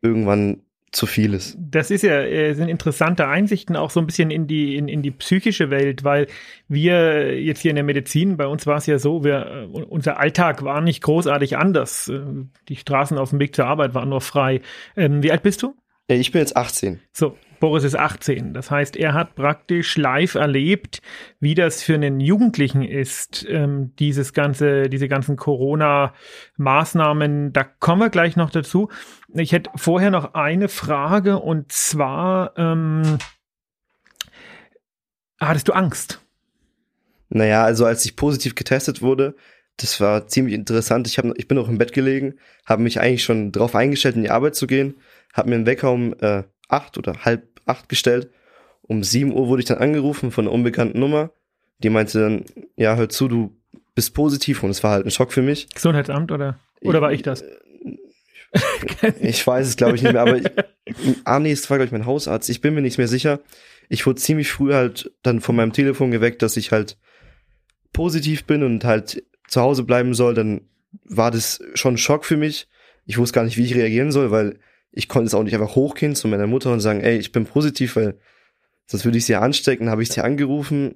irgendwann 0.00 0.63
zu 0.94 1.06
viel 1.06 1.34
ist. 1.34 1.56
Das 1.58 1.90
ist 1.90 2.02
ja, 2.02 2.20
äh, 2.20 2.54
sind 2.54 2.68
interessante 2.68 3.26
Einsichten 3.26 3.76
auch 3.76 3.90
so 3.90 4.00
ein 4.00 4.06
bisschen 4.06 4.30
in 4.30 4.46
die, 4.46 4.76
in, 4.76 4.88
in 4.88 5.02
die 5.02 5.10
psychische 5.10 5.70
Welt, 5.70 6.04
weil 6.04 6.28
wir 6.68 7.40
jetzt 7.40 7.60
hier 7.60 7.70
in 7.70 7.76
der 7.76 7.84
Medizin, 7.84 8.36
bei 8.36 8.46
uns 8.46 8.66
war 8.66 8.76
es 8.76 8.86
ja 8.86 8.98
so, 8.98 9.24
wir, 9.24 9.68
äh, 9.74 9.82
unser 9.82 10.18
Alltag 10.18 10.62
war 10.62 10.80
nicht 10.80 11.02
großartig 11.02 11.56
anders. 11.56 12.08
Äh, 12.08 12.20
die 12.68 12.76
Straßen 12.76 13.18
auf 13.18 13.30
dem 13.30 13.40
Weg 13.40 13.54
zur 13.54 13.66
Arbeit 13.66 13.94
waren 13.94 14.08
nur 14.08 14.20
frei. 14.20 14.60
Ähm, 14.96 15.22
wie 15.22 15.32
alt 15.32 15.42
bist 15.42 15.62
du? 15.62 15.74
Ich 16.06 16.32
bin 16.32 16.40
jetzt 16.40 16.56
18. 16.56 17.00
So, 17.12 17.38
Boris 17.60 17.82
ist 17.82 17.96
18. 17.96 18.52
Das 18.52 18.70
heißt, 18.70 18.94
er 18.96 19.14
hat 19.14 19.36
praktisch 19.36 19.96
live 19.96 20.34
erlebt, 20.34 21.00
wie 21.40 21.54
das 21.54 21.82
für 21.82 21.94
einen 21.94 22.20
Jugendlichen 22.20 22.82
ist, 22.82 23.46
ähm, 23.48 23.94
dieses 23.98 24.34
ganze, 24.34 24.90
diese 24.90 25.08
ganzen 25.08 25.36
Corona-Maßnahmen. 25.36 27.54
Da 27.54 27.64
kommen 27.64 28.02
wir 28.02 28.10
gleich 28.10 28.36
noch 28.36 28.50
dazu. 28.50 28.90
Ich 29.32 29.52
hätte 29.52 29.70
vorher 29.76 30.10
noch 30.10 30.34
eine 30.34 30.68
Frage 30.68 31.38
und 31.38 31.72
zwar, 31.72 32.52
ähm, 32.58 33.16
hattest 35.40 35.68
du 35.68 35.72
Angst? 35.72 36.20
Naja, 37.30 37.64
also 37.64 37.86
als 37.86 38.04
ich 38.04 38.14
positiv 38.14 38.54
getestet 38.54 39.00
wurde, 39.00 39.36
das 39.78 39.98
war 40.00 40.28
ziemlich 40.28 40.54
interessant. 40.54 41.08
Ich, 41.08 41.18
hab, 41.18 41.24
ich 41.36 41.48
bin 41.48 41.58
auch 41.58 41.68
im 41.68 41.78
Bett 41.78 41.94
gelegen, 41.94 42.34
habe 42.66 42.82
mich 42.82 43.00
eigentlich 43.00 43.24
schon 43.24 43.52
darauf 43.52 43.74
eingestellt, 43.74 44.16
in 44.16 44.22
die 44.22 44.30
Arbeit 44.30 44.54
zu 44.54 44.66
gehen, 44.66 44.96
habe 45.34 45.50
mir 45.50 45.56
einen 45.56 45.66
Wecker 45.66 45.92
um 45.92 46.14
äh, 46.20 46.44
acht 46.68 46.96
oder 46.96 47.24
halb 47.24 47.60
acht 47.66 47.88
gestellt. 47.90 48.30
Um 48.82 49.02
sieben 49.02 49.32
Uhr 49.32 49.48
wurde 49.48 49.60
ich 49.60 49.68
dann 49.68 49.78
angerufen 49.78 50.30
von 50.30 50.46
einer 50.46 50.54
unbekannten 50.54 50.98
Nummer. 50.98 51.30
Die 51.78 51.90
meinte 51.90 52.20
dann, 52.20 52.44
ja, 52.76 52.96
hör 52.96 53.08
zu, 53.08 53.28
du 53.28 53.56
bist 53.94 54.14
positiv 54.14 54.62
und 54.62 54.70
es 54.70 54.82
war 54.82 54.92
halt 54.92 55.06
ein 55.06 55.10
Schock 55.10 55.32
für 55.32 55.42
mich. 55.42 55.68
Gesundheitsamt 55.74 56.32
oder? 56.32 56.58
Oder 56.80 57.00
war 57.00 57.12
ich 57.12 57.22
das? 57.22 57.44
ich 59.20 59.46
weiß 59.46 59.66
es, 59.66 59.76
glaube 59.76 59.96
ich, 59.96 60.02
nicht 60.02 60.12
mehr, 60.12 60.22
aber 60.22 60.36
ich, 60.36 60.46
ah 61.24 61.38
nee, 61.38 61.50
es 61.50 61.68
war, 61.68 61.78
glaube 61.78 61.86
ich, 61.86 61.92
mein 61.92 62.06
Hausarzt. 62.06 62.48
Ich 62.50 62.60
bin 62.60 62.74
mir 62.74 62.82
nicht 62.82 62.98
mehr 62.98 63.08
sicher. 63.08 63.40
Ich 63.88 64.06
wurde 64.06 64.20
ziemlich 64.20 64.50
früh 64.50 64.72
halt 64.72 65.12
dann 65.22 65.40
von 65.40 65.56
meinem 65.56 65.72
Telefon 65.72 66.10
geweckt, 66.10 66.42
dass 66.42 66.56
ich 66.56 66.72
halt 66.72 66.96
positiv 67.92 68.44
bin 68.44 68.62
und 68.62 68.84
halt 68.84 69.24
zu 69.48 69.60
Hause 69.60 69.84
bleiben 69.84 70.14
soll. 70.14 70.34
Dann 70.34 70.62
war 71.04 71.30
das 71.30 71.62
schon 71.74 71.94
ein 71.94 71.98
Schock 71.98 72.24
für 72.24 72.36
mich. 72.36 72.68
Ich 73.06 73.18
wusste 73.18 73.34
gar 73.34 73.44
nicht, 73.44 73.56
wie 73.56 73.64
ich 73.64 73.74
reagieren 73.74 74.12
soll, 74.12 74.30
weil 74.30 74.58
ich 74.96 75.08
konnte 75.08 75.26
es 75.26 75.34
auch 75.34 75.42
nicht 75.42 75.54
einfach 75.54 75.74
hochgehen 75.74 76.14
zu 76.14 76.28
meiner 76.28 76.46
Mutter 76.46 76.72
und 76.72 76.80
sagen, 76.80 77.00
ey, 77.00 77.18
ich 77.18 77.32
bin 77.32 77.46
positiv, 77.46 77.96
weil 77.96 78.18
sonst 78.86 79.04
würde 79.04 79.18
ich 79.18 79.26
sie 79.26 79.34
anstecken, 79.34 79.90
habe 79.90 80.02
ich 80.02 80.10
sie 80.10 80.20
angerufen. 80.20 80.94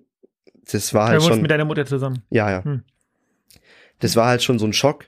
Das 0.70 0.94
war 0.94 1.08
halt 1.08 1.20
du 1.20 1.26
schon. 1.26 1.42
mit 1.42 1.50
deiner 1.50 1.64
Mutter 1.64 1.84
zusammen. 1.84 2.22
Ja, 2.30 2.50
ja. 2.50 2.64
Hm. 2.64 2.84
Das 3.98 4.14
war 4.14 4.26
halt 4.26 4.42
schon 4.42 4.60
so 4.60 4.66
ein 4.66 4.72
Schock, 4.72 5.06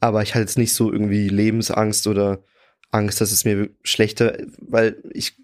aber 0.00 0.22
ich 0.22 0.34
hatte 0.34 0.40
jetzt 0.40 0.58
nicht 0.58 0.74
so 0.74 0.92
irgendwie 0.92 1.28
Lebensangst 1.28 2.08
oder 2.08 2.42
Angst, 2.90 3.20
dass 3.20 3.30
es 3.30 3.44
mir 3.44 3.70
schlechter, 3.84 4.36
weil 4.58 5.00
ich 5.12 5.36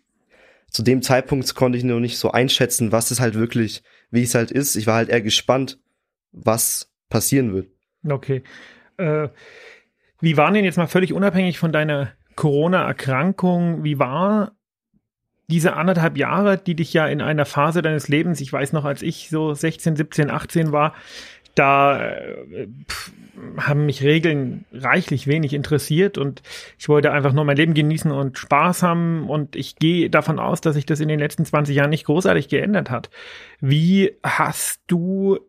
zu 0.71 0.83
dem 0.83 1.01
Zeitpunkt 1.01 1.55
konnte 1.55 1.79
ich 1.79 1.85
noch 1.85 2.01
nicht 2.01 2.19
so 2.19 2.33
einschätzen, 2.33 2.91
was 2.91 3.13
es 3.13 3.21
halt 3.21 3.35
wirklich, 3.35 3.85
wie 4.11 4.25
es 4.25 4.35
halt 4.35 4.51
ist. 4.51 4.75
Ich 4.75 4.89
war 4.89 4.97
halt 4.97 5.09
eher 5.09 5.23
gespannt, 5.23 5.79
was 6.33 6.93
passieren 7.09 7.55
wird. 7.55 7.69
Okay. 8.07 8.43
Äh, 8.97 9.29
wie 10.21 10.37
waren 10.37 10.55
denn 10.55 10.65
jetzt 10.65 10.77
mal 10.77 10.89
völlig 10.89 11.13
unabhängig 11.13 11.59
von 11.59 11.73
deiner 11.73 12.18
Corona-Erkrankung, 12.39 13.83
wie 13.83 13.99
war 13.99 14.53
diese 15.51 15.75
anderthalb 15.75 16.17
Jahre, 16.17 16.57
die 16.57 16.77
dich 16.77 16.93
ja 16.93 17.09
in 17.09 17.21
einer 17.21 17.47
Phase 17.47 17.83
deines 17.83 18.07
Lebens, 18.07 18.41
ich 18.41 18.53
weiß 18.53 18.73
noch, 18.73 18.85
als 18.85 19.03
ich 19.03 19.29
so 19.29 19.55
16, 19.55 19.97
17, 19.97 20.31
18 20.31 20.71
war, 20.71 20.95
da 21.57 22.01
äh, 22.01 22.69
pff, 22.89 23.13
haben 23.57 23.87
mich 23.87 24.05
Regeln 24.05 24.67
reichlich 24.73 25.27
wenig 25.27 25.53
interessiert 25.53 26.17
und 26.17 26.43
ich 26.79 26.89
wollte 26.89 27.11
einfach 27.11 27.33
nur 27.33 27.45
mein 27.45 27.57
Leben 27.57 27.75
genießen 27.75 28.13
und 28.13 28.39
Spaß 28.39 28.85
haben 28.85 29.29
und 29.29 29.57
ich 29.57 29.75
gehe 29.75 30.09
davon 30.09 30.39
aus, 30.39 30.61
dass 30.61 30.77
sich 30.77 30.87
das 30.87 31.01
in 31.01 31.09
den 31.09 31.19
letzten 31.19 31.45
20 31.45 31.75
Jahren 31.75 31.91
nicht 31.91 32.07
großartig 32.07 32.49
geändert 32.49 32.89
hat. 32.89 33.11
Wie 33.61 34.13
hast 34.23 34.83
du 34.87 35.41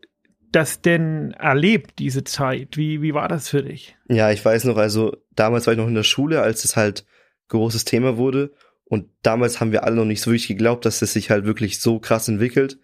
das 0.52 0.82
denn 0.82 1.34
erlebt, 1.34 2.00
diese 2.00 2.24
Zeit? 2.24 2.78
Wie, 2.78 3.04
wie 3.04 3.14
war 3.14 3.28
das 3.28 3.50
für 3.50 3.62
dich? 3.62 3.96
Ja, 4.08 4.32
ich 4.32 4.44
weiß 4.44 4.64
noch, 4.64 4.78
also 4.78 5.16
damals 5.40 5.66
war 5.66 5.74
ich 5.74 5.80
noch 5.80 5.88
in 5.88 5.96
der 5.96 6.04
Schule, 6.04 6.42
als 6.42 6.66
es 6.66 6.76
halt 6.76 7.06
großes 7.48 7.86
Thema 7.86 8.18
wurde. 8.18 8.52
Und 8.86 9.08
damals 9.22 9.60
haben 9.60 9.72
wir 9.72 9.84
alle 9.84 9.96
noch 9.96 10.06
nicht 10.06 10.22
so 10.22 10.32
wirklich 10.32 10.48
geglaubt, 10.48 10.86
dass 10.86 11.02
es 11.02 11.14
sich 11.14 11.30
halt 11.30 11.46
wirklich 11.46 11.80
so 11.80 12.00
krass 12.00 12.28
entwickelt. 12.28 12.80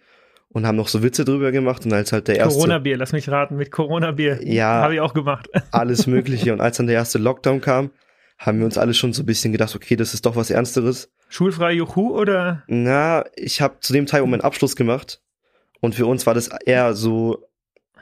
und 0.48 0.66
haben 0.66 0.76
noch 0.76 0.88
so 0.88 1.02
Witze 1.02 1.24
drüber 1.24 1.52
gemacht 1.52 1.84
und 1.84 1.92
als 1.92 2.12
halt 2.12 2.28
der 2.28 2.36
erste 2.36 2.54
Corona-Bier, 2.54 2.96
lass 2.96 3.12
mich 3.12 3.28
raten, 3.28 3.56
mit 3.56 3.70
Corona-Bier. 3.70 4.40
Ja. 4.42 4.82
Habe 4.82 4.94
ich 4.94 5.00
auch 5.00 5.12
gemacht. 5.12 5.48
alles 5.72 6.06
Mögliche 6.06 6.52
und 6.52 6.60
als 6.60 6.78
dann 6.78 6.86
der 6.86 6.96
erste 6.96 7.18
Lockdown 7.18 7.60
kam, 7.60 7.90
haben 8.38 8.58
wir 8.58 8.64
uns 8.64 8.78
alle 8.78 8.94
schon 8.94 9.12
so 9.12 9.22
ein 9.22 9.26
bisschen 9.26 9.52
gedacht, 9.52 9.74
okay, 9.74 9.96
das 9.96 10.14
ist 10.14 10.24
doch 10.24 10.36
was 10.36 10.50
Ernsteres. 10.50 11.10
Schulfrei 11.28 11.72
Juhu 11.72 12.16
oder? 12.16 12.62
Na, 12.68 13.24
ich 13.34 13.60
habe 13.60 13.80
zu 13.80 13.92
dem 13.92 14.06
Zeitpunkt 14.06 14.30
meinen 14.30 14.40
Abschluss 14.42 14.76
gemacht 14.76 15.20
und 15.80 15.94
für 15.94 16.06
uns 16.06 16.26
war 16.26 16.34
das 16.34 16.48
eher 16.64 16.94
so 16.94 17.44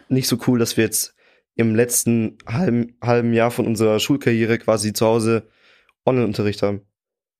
nicht 0.08 0.28
so 0.28 0.38
cool, 0.46 0.58
dass 0.58 0.76
wir 0.76 0.84
jetzt 0.84 1.14
im 1.56 1.74
letzten 1.74 2.38
halben, 2.46 2.96
halben 3.00 3.32
Jahr 3.32 3.50
von 3.50 3.66
unserer 3.66 4.00
Schulkarriere 4.00 4.58
quasi 4.58 4.92
zu 4.92 5.06
Hause 5.06 5.48
Online-Unterricht 6.04 6.62
haben. 6.62 6.82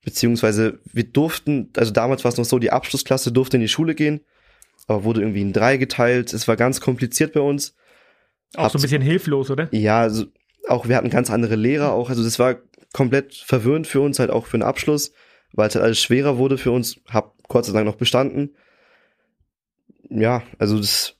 Beziehungsweise 0.05 0.81
wir 0.93 1.05
durften, 1.05 1.71
also 1.77 1.91
damals 1.91 2.25
war 2.25 2.31
es 2.31 2.39
noch 2.39 2.45
so, 2.45 2.59
die 2.59 2.71
Abschlussklasse 2.71 3.33
durfte 3.33 3.57
in 3.57 3.63
die 3.63 3.69
Schule 3.69 3.95
gehen, 3.95 4.21
aber 4.87 5.05
wurde 5.05 5.21
irgendwie 5.21 5.41
in 5.41 5.53
drei 5.53 5.77
geteilt. 5.79 6.33
Es 6.33 6.47
war 6.47 6.57
ganz 6.57 6.81
kompliziert 6.81 7.33
bei 7.33 7.41
uns. 7.41 7.75
Auch 8.55 8.71
so 8.71 8.79
ein 8.79 8.83
bisschen 8.83 9.03
hilflos, 9.03 9.51
oder? 9.51 9.69
Ja, 9.73 10.01
also 10.01 10.27
auch 10.69 10.89
wir 10.89 10.97
hatten 10.97 11.11
ganz 11.11 11.31
andere 11.31 11.57
Lehrer 11.57 11.93
auch. 11.93 12.11
Also 12.11 12.23
das 12.23 12.39
war 12.39 12.57
komplett 12.93 13.35
verwirrend 13.35 13.87
für 13.87 14.01
uns, 14.01 14.19
halt 14.19 14.31
auch 14.31 14.47
für 14.47 14.59
den 14.59 14.63
Abschluss, 14.63 15.13
weil 15.53 15.69
es 15.69 15.75
halt 15.75 15.85
alles 15.85 16.01
schwerer 16.01 16.39
wurde 16.39 16.59
für 16.59 16.71
uns. 16.71 17.01
Hab 17.09 17.35
Gott 17.49 17.65
sei 17.65 17.73
Dank 17.73 17.87
noch 17.87 17.97
bestanden. 17.97 18.55
Ja, 20.11 20.43
also 20.59 20.77
das 20.77 21.17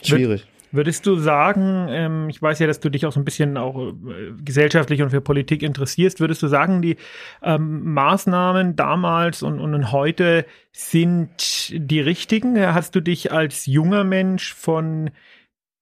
ist 0.00 0.08
schwierig. 0.08 0.46
Würdest 0.76 1.06
du 1.06 1.16
sagen, 1.16 1.86
ähm, 1.88 2.28
ich 2.28 2.40
weiß 2.40 2.58
ja, 2.58 2.66
dass 2.66 2.80
du 2.80 2.90
dich 2.90 3.06
auch 3.06 3.12
so 3.12 3.20
ein 3.20 3.24
bisschen 3.24 3.56
auch 3.56 3.92
äh, 3.92 4.32
gesellschaftlich 4.44 5.02
und 5.02 5.10
für 5.10 5.20
Politik 5.20 5.62
interessierst, 5.62 6.20
würdest 6.20 6.42
du 6.42 6.48
sagen, 6.48 6.82
die 6.82 6.96
ähm, 7.42 7.94
Maßnahmen 7.94 8.76
damals 8.76 9.42
und, 9.42 9.58
und 9.60 9.90
heute 9.92 10.44
sind 10.72 11.72
die 11.72 12.00
richtigen? 12.00 12.58
Hast 12.58 12.94
du 12.94 13.00
dich 13.00 13.32
als 13.32 13.66
junger 13.66 14.04
Mensch 14.04 14.54
von 14.54 15.10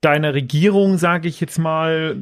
deiner 0.00 0.34
Regierung, 0.34 0.98
sage 0.98 1.28
ich 1.28 1.40
jetzt 1.40 1.58
mal, 1.58 2.16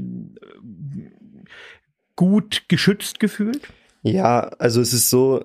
gut 2.17 2.63
geschützt 2.69 3.21
gefühlt? 3.21 3.69
Ja, 4.03 4.51
also 4.59 4.81
es 4.81 4.93
ist 4.93 5.11
so, 5.11 5.45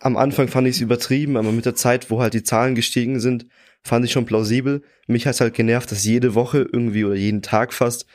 am 0.00 0.16
Anfang 0.16 0.48
fand 0.48 0.68
ich 0.68 0.76
es 0.76 0.80
übertrieben, 0.82 1.36
aber 1.36 1.50
mit 1.50 1.64
der 1.64 1.74
Zeit, 1.74 2.10
wo 2.10 2.20
halt 2.20 2.34
die 2.34 2.42
Zahlen 2.42 2.74
gestiegen 2.74 3.20
sind, 3.20 3.46
fand 3.84 4.04
ich 4.04 4.12
schon 4.12 4.26
plausibel. 4.26 4.82
Mich 5.06 5.26
hat's 5.26 5.40
halt 5.40 5.54
genervt, 5.54 5.92
dass 5.92 6.04
jede 6.04 6.34
Woche 6.34 6.66
irgendwie 6.72 7.04
oder 7.04 7.14
jeden 7.14 7.42
Tag 7.42 7.72
fast 7.72 8.06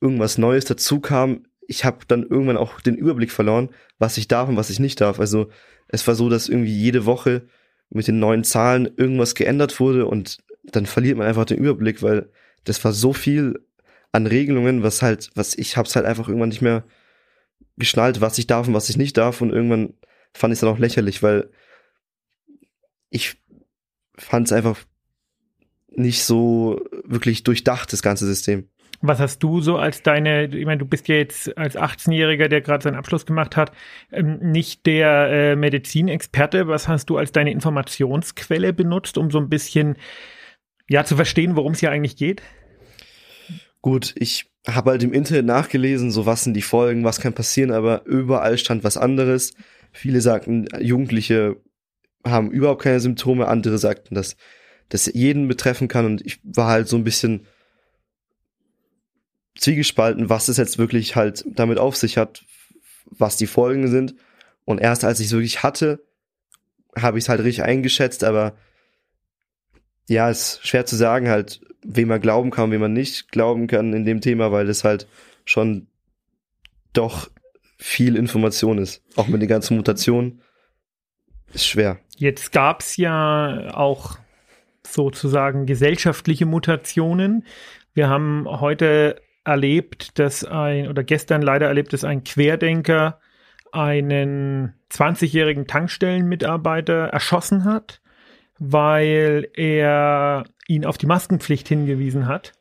irgendwas 0.00 0.38
Neues 0.38 0.64
dazu 0.64 1.00
kam. 1.00 1.44
Ich 1.66 1.84
habe 1.84 1.98
dann 2.06 2.22
irgendwann 2.22 2.56
auch 2.56 2.80
den 2.80 2.94
Überblick 2.94 3.32
verloren, 3.32 3.70
was 3.98 4.16
ich 4.18 4.28
darf 4.28 4.48
und 4.48 4.56
was 4.56 4.70
ich 4.70 4.78
nicht 4.78 5.00
darf. 5.00 5.18
Also 5.18 5.50
es 5.88 6.06
war 6.06 6.14
so, 6.14 6.28
dass 6.28 6.48
irgendwie 6.48 6.74
jede 6.74 7.06
Woche 7.06 7.42
mit 7.90 8.06
den 8.06 8.18
neuen 8.18 8.44
Zahlen 8.44 8.90
irgendwas 8.96 9.34
geändert 9.34 9.80
wurde 9.80 10.06
und 10.06 10.38
dann 10.62 10.86
verliert 10.86 11.18
man 11.18 11.26
einfach 11.26 11.44
den 11.44 11.58
Überblick, 11.58 12.02
weil 12.02 12.30
das 12.64 12.82
war 12.84 12.92
so 12.92 13.12
viel 13.12 13.60
an 14.12 14.26
Regelungen, 14.26 14.82
was 14.82 15.02
halt, 15.02 15.30
was 15.34 15.54
ich 15.56 15.76
hab's 15.76 15.96
halt 15.96 16.06
einfach 16.06 16.28
irgendwann 16.28 16.48
nicht 16.48 16.62
mehr 16.62 16.84
geschnallt, 17.76 18.20
was 18.20 18.38
ich 18.38 18.46
darf 18.46 18.68
und 18.68 18.74
was 18.74 18.88
ich 18.88 18.96
nicht 18.96 19.16
darf 19.16 19.40
und 19.40 19.50
irgendwann 19.50 19.94
fand 20.32 20.52
ich 20.52 20.56
es 20.56 20.60
dann 20.60 20.70
auch 20.70 20.78
lächerlich, 20.78 21.22
weil 21.22 21.50
ich 23.10 23.36
fand 24.16 24.46
es 24.46 24.52
einfach 24.52 24.78
nicht 25.88 26.24
so 26.24 26.80
wirklich 27.04 27.44
durchdacht, 27.44 27.92
das 27.92 28.02
ganze 28.02 28.26
System. 28.26 28.68
Was 29.00 29.20
hast 29.20 29.42
du 29.42 29.60
so 29.60 29.76
als 29.76 30.02
deine, 30.02 30.46
ich 30.46 30.64
meine, 30.64 30.78
du 30.78 30.86
bist 30.86 31.08
ja 31.08 31.16
jetzt 31.16 31.56
als 31.58 31.76
18-Jähriger, 31.76 32.48
der 32.48 32.62
gerade 32.62 32.82
seinen 32.82 32.96
Abschluss 32.96 33.26
gemacht 33.26 33.56
hat, 33.56 33.72
ähm, 34.10 34.38
nicht 34.40 34.86
der 34.86 35.28
äh, 35.30 35.56
Medizinexperte. 35.56 36.68
Was 36.68 36.88
hast 36.88 37.10
du 37.10 37.18
als 37.18 37.32
deine 37.32 37.52
Informationsquelle 37.52 38.72
benutzt, 38.72 39.18
um 39.18 39.30
so 39.30 39.38
ein 39.38 39.50
bisschen 39.50 39.96
ja 40.88 41.04
zu 41.04 41.16
verstehen, 41.16 41.56
worum 41.56 41.72
es 41.72 41.80
hier 41.80 41.90
eigentlich 41.90 42.16
geht? 42.16 42.42
Gut, 43.82 44.14
ich 44.16 44.50
habe 44.66 44.92
halt 44.92 45.02
im 45.02 45.12
Internet 45.12 45.44
nachgelesen, 45.44 46.10
so 46.10 46.24
was 46.24 46.44
sind 46.44 46.54
die 46.54 46.62
Folgen, 46.62 47.04
was 47.04 47.20
kann 47.20 47.34
passieren, 47.34 47.70
aber 47.70 48.06
überall 48.06 48.56
stand 48.56 48.84
was 48.84 48.96
anderes. 48.96 49.54
Viele 49.92 50.22
sagten, 50.22 50.66
Jugendliche 50.80 51.56
haben 52.24 52.50
überhaupt 52.50 52.82
keine 52.82 53.00
Symptome, 53.00 53.48
andere 53.48 53.78
sagten, 53.78 54.14
dass 54.14 54.36
das 54.88 55.06
jeden 55.06 55.48
betreffen 55.48 55.88
kann 55.88 56.06
und 56.06 56.24
ich 56.24 56.40
war 56.42 56.68
halt 56.68 56.88
so 56.88 56.96
ein 56.96 57.04
bisschen 57.04 57.46
zwiegespalten, 59.56 60.28
was 60.28 60.48
es 60.48 60.56
jetzt 60.56 60.78
wirklich 60.78 61.16
halt 61.16 61.44
damit 61.46 61.78
auf 61.78 61.96
sich 61.96 62.18
hat, 62.18 62.44
was 63.06 63.36
die 63.36 63.46
Folgen 63.46 63.88
sind. 63.88 64.14
Und 64.64 64.80
erst 64.80 65.04
als 65.04 65.20
ich 65.20 65.26
es 65.26 65.32
wirklich 65.32 65.62
hatte, 65.62 66.04
habe 66.96 67.18
ich 67.18 67.24
es 67.24 67.28
halt 67.28 67.40
richtig 67.40 67.64
eingeschätzt, 67.64 68.24
aber 68.24 68.56
ja, 70.08 70.28
ist 70.28 70.66
schwer 70.66 70.86
zu 70.86 70.96
sagen 70.96 71.28
halt, 71.28 71.60
wem 71.82 72.08
man 72.08 72.20
glauben 72.20 72.50
kann, 72.50 72.70
wem 72.70 72.80
man 72.80 72.92
nicht 72.92 73.30
glauben 73.30 73.66
kann 73.66 73.92
in 73.92 74.04
dem 74.04 74.20
Thema, 74.20 74.52
weil 74.52 74.68
es 74.68 74.84
halt 74.84 75.06
schon 75.44 75.86
doch 76.92 77.30
viel 77.78 78.16
Information 78.16 78.78
ist. 78.78 79.02
Auch 79.16 79.28
mit 79.28 79.42
den 79.42 79.48
ganzen 79.48 79.76
Mutationen. 79.76 80.40
Ist 81.54 81.66
schwer. 81.66 81.98
Jetzt 82.16 82.52
gab 82.52 82.80
es 82.80 82.96
ja 82.96 83.70
auch 83.74 84.18
sozusagen 84.86 85.66
gesellschaftliche 85.66 86.46
Mutationen. 86.46 87.44
Wir 87.94 88.08
haben 88.08 88.46
heute 88.48 89.20
erlebt, 89.44 90.18
dass 90.18 90.44
ein, 90.44 90.88
oder 90.88 91.04
gestern 91.04 91.42
leider 91.42 91.66
erlebt, 91.66 91.92
dass 91.92 92.04
ein 92.04 92.24
Querdenker 92.24 93.20
einen 93.72 94.74
20-jährigen 94.90 95.66
Tankstellenmitarbeiter 95.66 97.08
erschossen 97.08 97.64
hat, 97.64 98.00
weil 98.58 99.48
er 99.54 100.44
ihn 100.68 100.86
auf 100.86 100.98
die 100.98 101.06
Maskenpflicht 101.06 101.68
hingewiesen 101.68 102.26
hat. 102.26 102.52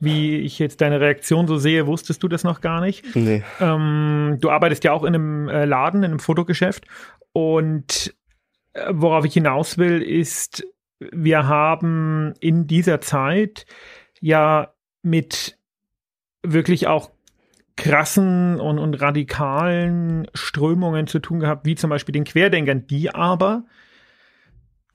Wie 0.00 0.38
ich 0.38 0.60
jetzt 0.60 0.80
deine 0.80 1.00
Reaktion 1.00 1.48
so 1.48 1.56
sehe, 1.56 1.88
wusstest 1.88 2.22
du 2.22 2.28
das 2.28 2.44
noch 2.44 2.60
gar 2.60 2.80
nicht. 2.80 3.16
Nee. 3.16 3.42
Ähm, 3.60 4.38
du 4.40 4.50
arbeitest 4.50 4.84
ja 4.84 4.92
auch 4.92 5.02
in 5.02 5.14
einem 5.14 5.48
äh, 5.48 5.64
Laden, 5.64 6.04
in 6.04 6.10
einem 6.10 6.20
Fotogeschäft. 6.20 6.86
Und 7.32 8.14
worauf 8.90 9.24
ich 9.24 9.34
hinaus 9.34 9.78
will, 9.78 10.02
ist, 10.02 10.66
wir 10.98 11.46
haben 11.46 12.34
in 12.40 12.66
dieser 12.66 13.00
Zeit 13.00 13.66
ja 14.20 14.74
mit 15.02 15.58
wirklich 16.42 16.86
auch 16.86 17.10
krassen 17.76 18.60
und, 18.60 18.78
und 18.78 18.94
radikalen 18.94 20.26
Strömungen 20.34 21.06
zu 21.06 21.20
tun 21.20 21.40
gehabt, 21.40 21.64
wie 21.64 21.76
zum 21.76 21.90
Beispiel 21.90 22.12
den 22.12 22.24
Querdenkern, 22.24 22.86
die 22.86 23.14
aber 23.14 23.64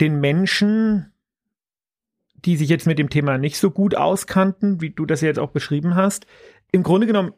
den 0.02 0.20
Menschen, 0.20 1.14
die 2.36 2.58
sich 2.58 2.68
jetzt 2.68 2.88
mit 2.88 3.00
dem 3.00 3.10
Thema 3.10 3.38
nicht 3.38 3.58
so 3.58 3.72
gut 3.72 3.96
auskannten, 3.96 4.82
wie 4.82 4.90
du 4.90 5.06
das 5.06 5.22
jetzt 5.22 5.40
auch 5.40 5.52
beschrieben 5.52 5.96
hast, 5.96 6.28
im 6.74 6.84
Grunde 6.84 7.08
genommen 7.08 7.34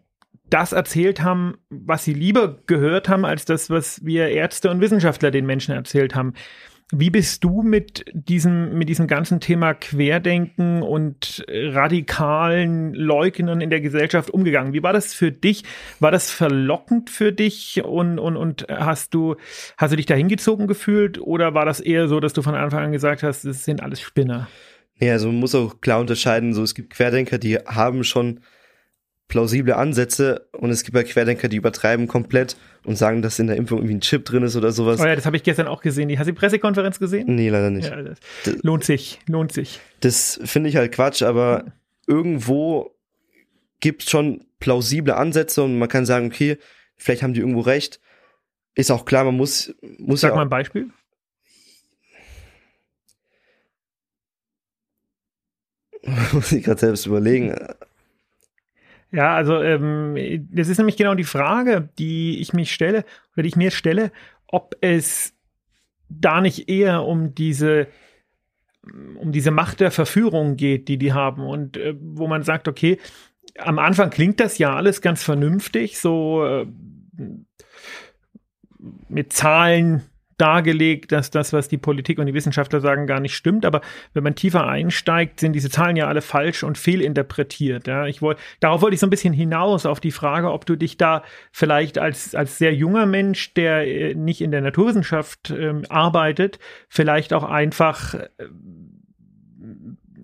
das 0.49 0.71
erzählt 0.71 1.21
haben, 1.21 1.55
was 1.69 2.03
sie 2.03 2.13
lieber 2.13 2.59
gehört 2.67 3.09
haben, 3.09 3.25
als 3.25 3.45
das, 3.45 3.69
was 3.69 4.03
wir 4.05 4.29
Ärzte 4.29 4.69
und 4.69 4.81
Wissenschaftler 4.81 5.31
den 5.31 5.45
Menschen 5.45 5.73
erzählt 5.73 6.15
haben. 6.15 6.33
Wie 6.91 7.09
bist 7.09 7.43
du 7.43 7.63
mit 7.63 8.05
diesem, 8.13 8.77
mit 8.77 8.89
diesem 8.89 9.07
ganzen 9.07 9.39
Thema 9.39 9.73
Querdenken 9.73 10.83
und 10.83 11.43
radikalen 11.49 12.93
Leugnern 12.93 13.59
in 13.59 13.71
der 13.71 13.81
Gesellschaft 13.81 14.29
umgegangen? 14.29 14.71
Wie 14.71 14.83
war 14.83 14.93
das 14.93 15.11
für 15.15 15.31
dich? 15.31 15.63
War 15.99 16.11
das 16.11 16.29
verlockend 16.29 17.09
für 17.09 17.31
dich 17.31 17.83
und, 17.83 18.19
und, 18.19 18.37
und 18.37 18.67
hast 18.69 19.15
du, 19.15 19.35
hast 19.77 19.93
du 19.93 19.95
dich 19.95 20.05
da 20.05 20.13
hingezogen 20.13 20.67
gefühlt 20.67 21.19
oder 21.19 21.55
war 21.55 21.65
das 21.65 21.79
eher 21.79 22.07
so, 22.07 22.19
dass 22.19 22.33
du 22.33 22.43
von 22.43 22.53
Anfang 22.53 22.83
an 22.83 22.91
gesagt 22.91 23.23
hast, 23.23 23.45
es 23.45 23.65
sind 23.65 23.81
alles 23.81 23.99
Spinner? 23.99 24.47
Ja, 24.99 25.13
also 25.13 25.27
man 25.27 25.39
muss 25.39 25.55
auch 25.55 25.81
klar 25.81 25.99
unterscheiden, 25.99 26.53
so 26.53 26.61
es 26.61 26.75
gibt 26.75 26.91
Querdenker, 26.91 27.39
die 27.39 27.55
haben 27.57 28.03
schon 28.03 28.41
plausible 29.27 29.75
Ansätze 29.75 30.47
und 30.51 30.69
es 30.69 30.83
gibt 30.83 30.95
ja 30.95 31.03
Querdenker, 31.03 31.47
die 31.47 31.57
übertreiben 31.57 32.07
komplett 32.07 32.57
und 32.83 32.95
sagen, 32.95 33.21
dass 33.21 33.39
in 33.39 33.47
der 33.47 33.55
Impfung 33.55 33.79
irgendwie 33.79 33.95
ein 33.95 34.01
Chip 34.01 34.25
drin 34.25 34.43
ist 34.43 34.55
oder 34.55 34.71
sowas. 34.71 34.99
Oh 35.01 35.05
ja, 35.05 35.15
das 35.15 35.25
habe 35.25 35.35
ich 35.35 35.43
gestern 35.43 35.67
auch 35.67 35.81
gesehen. 35.81 36.09
Hast 36.17 36.27
du 36.27 36.31
die 36.31 36.37
Pressekonferenz 36.37 36.99
gesehen? 36.99 37.33
Nee, 37.33 37.49
leider 37.49 37.71
nicht. 37.71 37.89
Ja, 37.89 37.97
lohnt 38.61 38.83
sich, 38.83 39.19
lohnt 39.27 39.51
sich. 39.51 39.79
Das 40.01 40.39
finde 40.43 40.69
ich 40.69 40.75
halt 40.75 40.91
Quatsch, 40.91 41.23
aber 41.23 41.65
irgendwo 42.07 42.95
gibt's 43.79 44.09
schon 44.09 44.45
plausible 44.59 45.15
Ansätze 45.15 45.63
und 45.63 45.77
man 45.79 45.89
kann 45.89 46.05
sagen, 46.05 46.27
okay, 46.27 46.57
vielleicht 46.95 47.23
haben 47.23 47.33
die 47.33 47.39
irgendwo 47.39 47.61
recht. 47.61 47.99
Ist 48.75 48.91
auch 48.91 49.05
klar, 49.05 49.23
man 49.23 49.37
muss, 49.37 49.73
muss 49.97 50.21
Sag 50.21 50.29
ja 50.29 50.35
mal 50.35 50.41
ein 50.43 50.49
Beispiel. 50.49 50.89
muss 56.33 56.51
ich 56.51 56.63
gerade 56.63 56.79
selbst 56.79 57.05
überlegen. 57.05 57.55
Ja, 59.11 59.35
also 59.35 59.61
ähm, 59.61 60.47
das 60.51 60.67
ist 60.67 60.77
nämlich 60.77 60.97
genau 60.97 61.15
die 61.15 61.23
Frage, 61.23 61.89
die 61.97 62.39
ich 62.41 62.53
mich 62.53 62.73
stelle 62.73 63.05
oder 63.33 63.43
die 63.43 63.49
ich 63.49 63.55
mir 63.55 63.71
stelle, 63.71 64.11
ob 64.47 64.75
es 64.81 65.33
da 66.09 66.41
nicht 66.41 66.69
eher 66.69 67.03
um 67.03 67.33
diese 67.33 67.87
um 69.19 69.31
diese 69.31 69.49
Macht 69.49 69.79
der 69.79 69.89
Verführung 69.89 70.57
geht, 70.57 70.87
die 70.87 70.97
die 70.97 71.13
haben 71.13 71.41
und 71.41 71.77
äh, 71.77 71.95
wo 71.99 72.27
man 72.27 72.43
sagt, 72.43 72.67
okay, 72.67 72.99
am 73.57 73.79
Anfang 73.79 74.09
klingt 74.09 74.39
das 74.39 74.57
ja 74.57 74.75
alles 74.75 75.01
ganz 75.01 75.23
vernünftig, 75.23 75.97
so 75.97 76.45
äh, 76.45 76.67
mit 79.07 79.33
Zahlen 79.33 80.03
dargelegt, 80.37 81.11
dass 81.11 81.31
das, 81.31 81.53
was 81.53 81.67
die 81.67 81.77
Politik 81.77 82.19
und 82.19 82.25
die 82.25 82.33
Wissenschaftler 82.33 82.81
sagen, 82.81 83.07
gar 83.07 83.19
nicht 83.19 83.35
stimmt. 83.35 83.65
Aber 83.65 83.81
wenn 84.13 84.23
man 84.23 84.35
tiefer 84.35 84.67
einsteigt, 84.67 85.39
sind 85.39 85.53
diese 85.53 85.69
Zahlen 85.69 85.95
ja 85.95 86.07
alle 86.07 86.21
falsch 86.21 86.63
und 86.63 86.77
fehlinterpretiert. 86.77 87.87
Ja, 87.87 88.05
ich 88.05 88.21
wollte, 88.21 88.41
darauf 88.59 88.81
wollte 88.81 88.95
ich 88.95 88.99
so 88.99 89.07
ein 89.07 89.11
bisschen 89.11 89.33
hinaus 89.33 89.85
auf 89.85 89.99
die 89.99 90.11
Frage, 90.11 90.51
ob 90.51 90.65
du 90.65 90.75
dich 90.75 90.97
da 90.97 91.23
vielleicht 91.51 91.97
als, 91.97 92.35
als 92.35 92.57
sehr 92.57 92.73
junger 92.73 93.05
Mensch, 93.05 93.53
der 93.53 93.87
äh, 93.87 94.13
nicht 94.15 94.41
in 94.41 94.51
der 94.51 94.61
Naturwissenschaft 94.61 95.51
ähm, 95.51 95.83
arbeitet, 95.89 96.59
vielleicht 96.89 97.33
auch 97.33 97.43
einfach, 97.43 98.15
äh, 98.15 98.27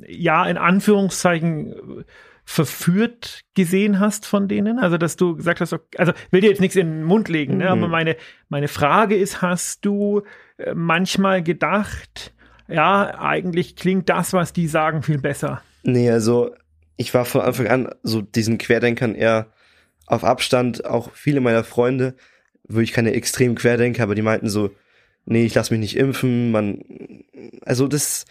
ja, 0.08 0.46
in 0.46 0.58
Anführungszeichen, 0.58 2.03
verführt 2.51 3.43
gesehen 3.53 4.00
hast 4.00 4.25
von 4.25 4.50
denen? 4.50 4.77
Also, 4.77 4.98
dass 4.98 5.15
du 5.15 5.36
gesagt 5.36 5.62
hast, 5.62 5.72
okay, 5.72 5.98
also 5.98 6.12
will 6.31 6.41
dir 6.41 6.50
jetzt 6.50 6.60
nichts 6.60 6.75
in 6.75 6.88
den 6.88 7.03
Mund 7.03 7.29
legen, 7.29 7.58
ne? 7.58 7.70
aber 7.70 7.86
mhm. 7.86 7.91
meine, 7.91 8.17
meine 8.50 8.67
Frage 8.67 9.15
ist, 9.15 9.41
hast 9.41 9.86
du 9.86 10.24
äh, 10.58 10.74
manchmal 10.74 11.41
gedacht, 11.41 12.34
ja, 12.67 13.17
eigentlich 13.20 13.77
klingt 13.77 14.10
das, 14.10 14.34
was 14.34 14.51
die 14.51 14.67
sagen, 14.67 15.01
viel 15.01 15.17
besser? 15.17 15.62
Nee, 15.84 16.12
also 16.12 16.53
ich 16.98 17.13
war 17.13 17.24
von 17.24 17.41
Anfang 17.41 17.67
an 17.67 17.89
so 18.03 18.22
diesen 18.22 18.58
Querdenkern 18.58 19.15
eher 19.15 19.48
auf 20.05 20.25
Abstand, 20.25 20.84
auch 20.86 21.12
viele 21.13 21.39
meiner 21.39 21.63
Freunde, 21.63 22.15
wirklich 22.67 22.91
keine 22.91 23.13
extremen 23.13 23.55
Querdenker, 23.55 24.03
aber 24.03 24.15
die 24.15 24.22
meinten 24.22 24.50
so, 24.50 24.72
nee, 25.25 25.46
ich 25.46 25.55
lass 25.55 25.72
mich 25.72 25.79
nicht 25.79 25.96
impfen, 25.96 26.51
man, 26.51 26.84
also 27.62 27.88
das, 27.88 28.25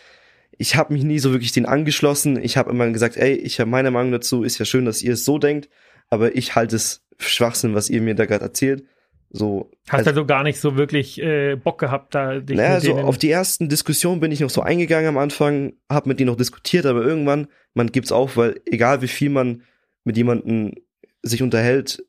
ich 0.60 0.76
habe 0.76 0.92
mich 0.92 1.04
nie 1.04 1.18
so 1.18 1.32
wirklich 1.32 1.52
den 1.52 1.64
angeschlossen. 1.64 2.38
Ich 2.42 2.58
habe 2.58 2.70
immer 2.70 2.86
gesagt, 2.90 3.16
ey, 3.16 3.32
ich 3.32 3.60
habe 3.60 3.70
meine 3.70 3.90
Meinung 3.90 4.12
dazu, 4.12 4.42
ist 4.42 4.58
ja 4.58 4.66
schön, 4.66 4.84
dass 4.84 5.00
ihr 5.00 5.14
es 5.14 5.24
so 5.24 5.38
denkt, 5.38 5.70
aber 6.10 6.36
ich 6.36 6.54
halte 6.54 6.76
es 6.76 7.02
für 7.16 7.30
Schwachsinn, 7.30 7.74
was 7.74 7.88
ihr 7.88 8.02
mir 8.02 8.14
da 8.14 8.26
gerade 8.26 8.44
erzählt. 8.44 8.84
So, 9.30 9.70
Hast 9.88 10.06
also 10.06 10.26
gar 10.26 10.42
nicht 10.42 10.60
so 10.60 10.76
wirklich 10.76 11.18
äh, 11.22 11.56
Bock 11.56 11.78
gehabt, 11.78 12.14
da 12.14 12.40
dich 12.40 12.58
naja, 12.58 12.78
so 12.78 12.98
auf 12.98 13.16
die 13.16 13.30
ersten 13.30 13.70
Diskussionen 13.70 14.20
bin 14.20 14.32
ich 14.32 14.40
noch 14.40 14.50
so 14.50 14.60
eingegangen 14.60 15.08
am 15.08 15.16
Anfang, 15.16 15.72
habe 15.90 16.10
mit 16.10 16.20
denen 16.20 16.26
noch 16.26 16.36
diskutiert, 16.36 16.84
aber 16.84 17.02
irgendwann, 17.02 17.46
man 17.72 17.90
gibt's 17.90 18.12
auf, 18.12 18.36
weil 18.36 18.60
egal 18.66 19.00
wie 19.00 19.08
viel 19.08 19.30
man 19.30 19.62
mit 20.04 20.18
jemandem 20.18 20.74
sich 21.22 21.42
unterhält, 21.42 22.04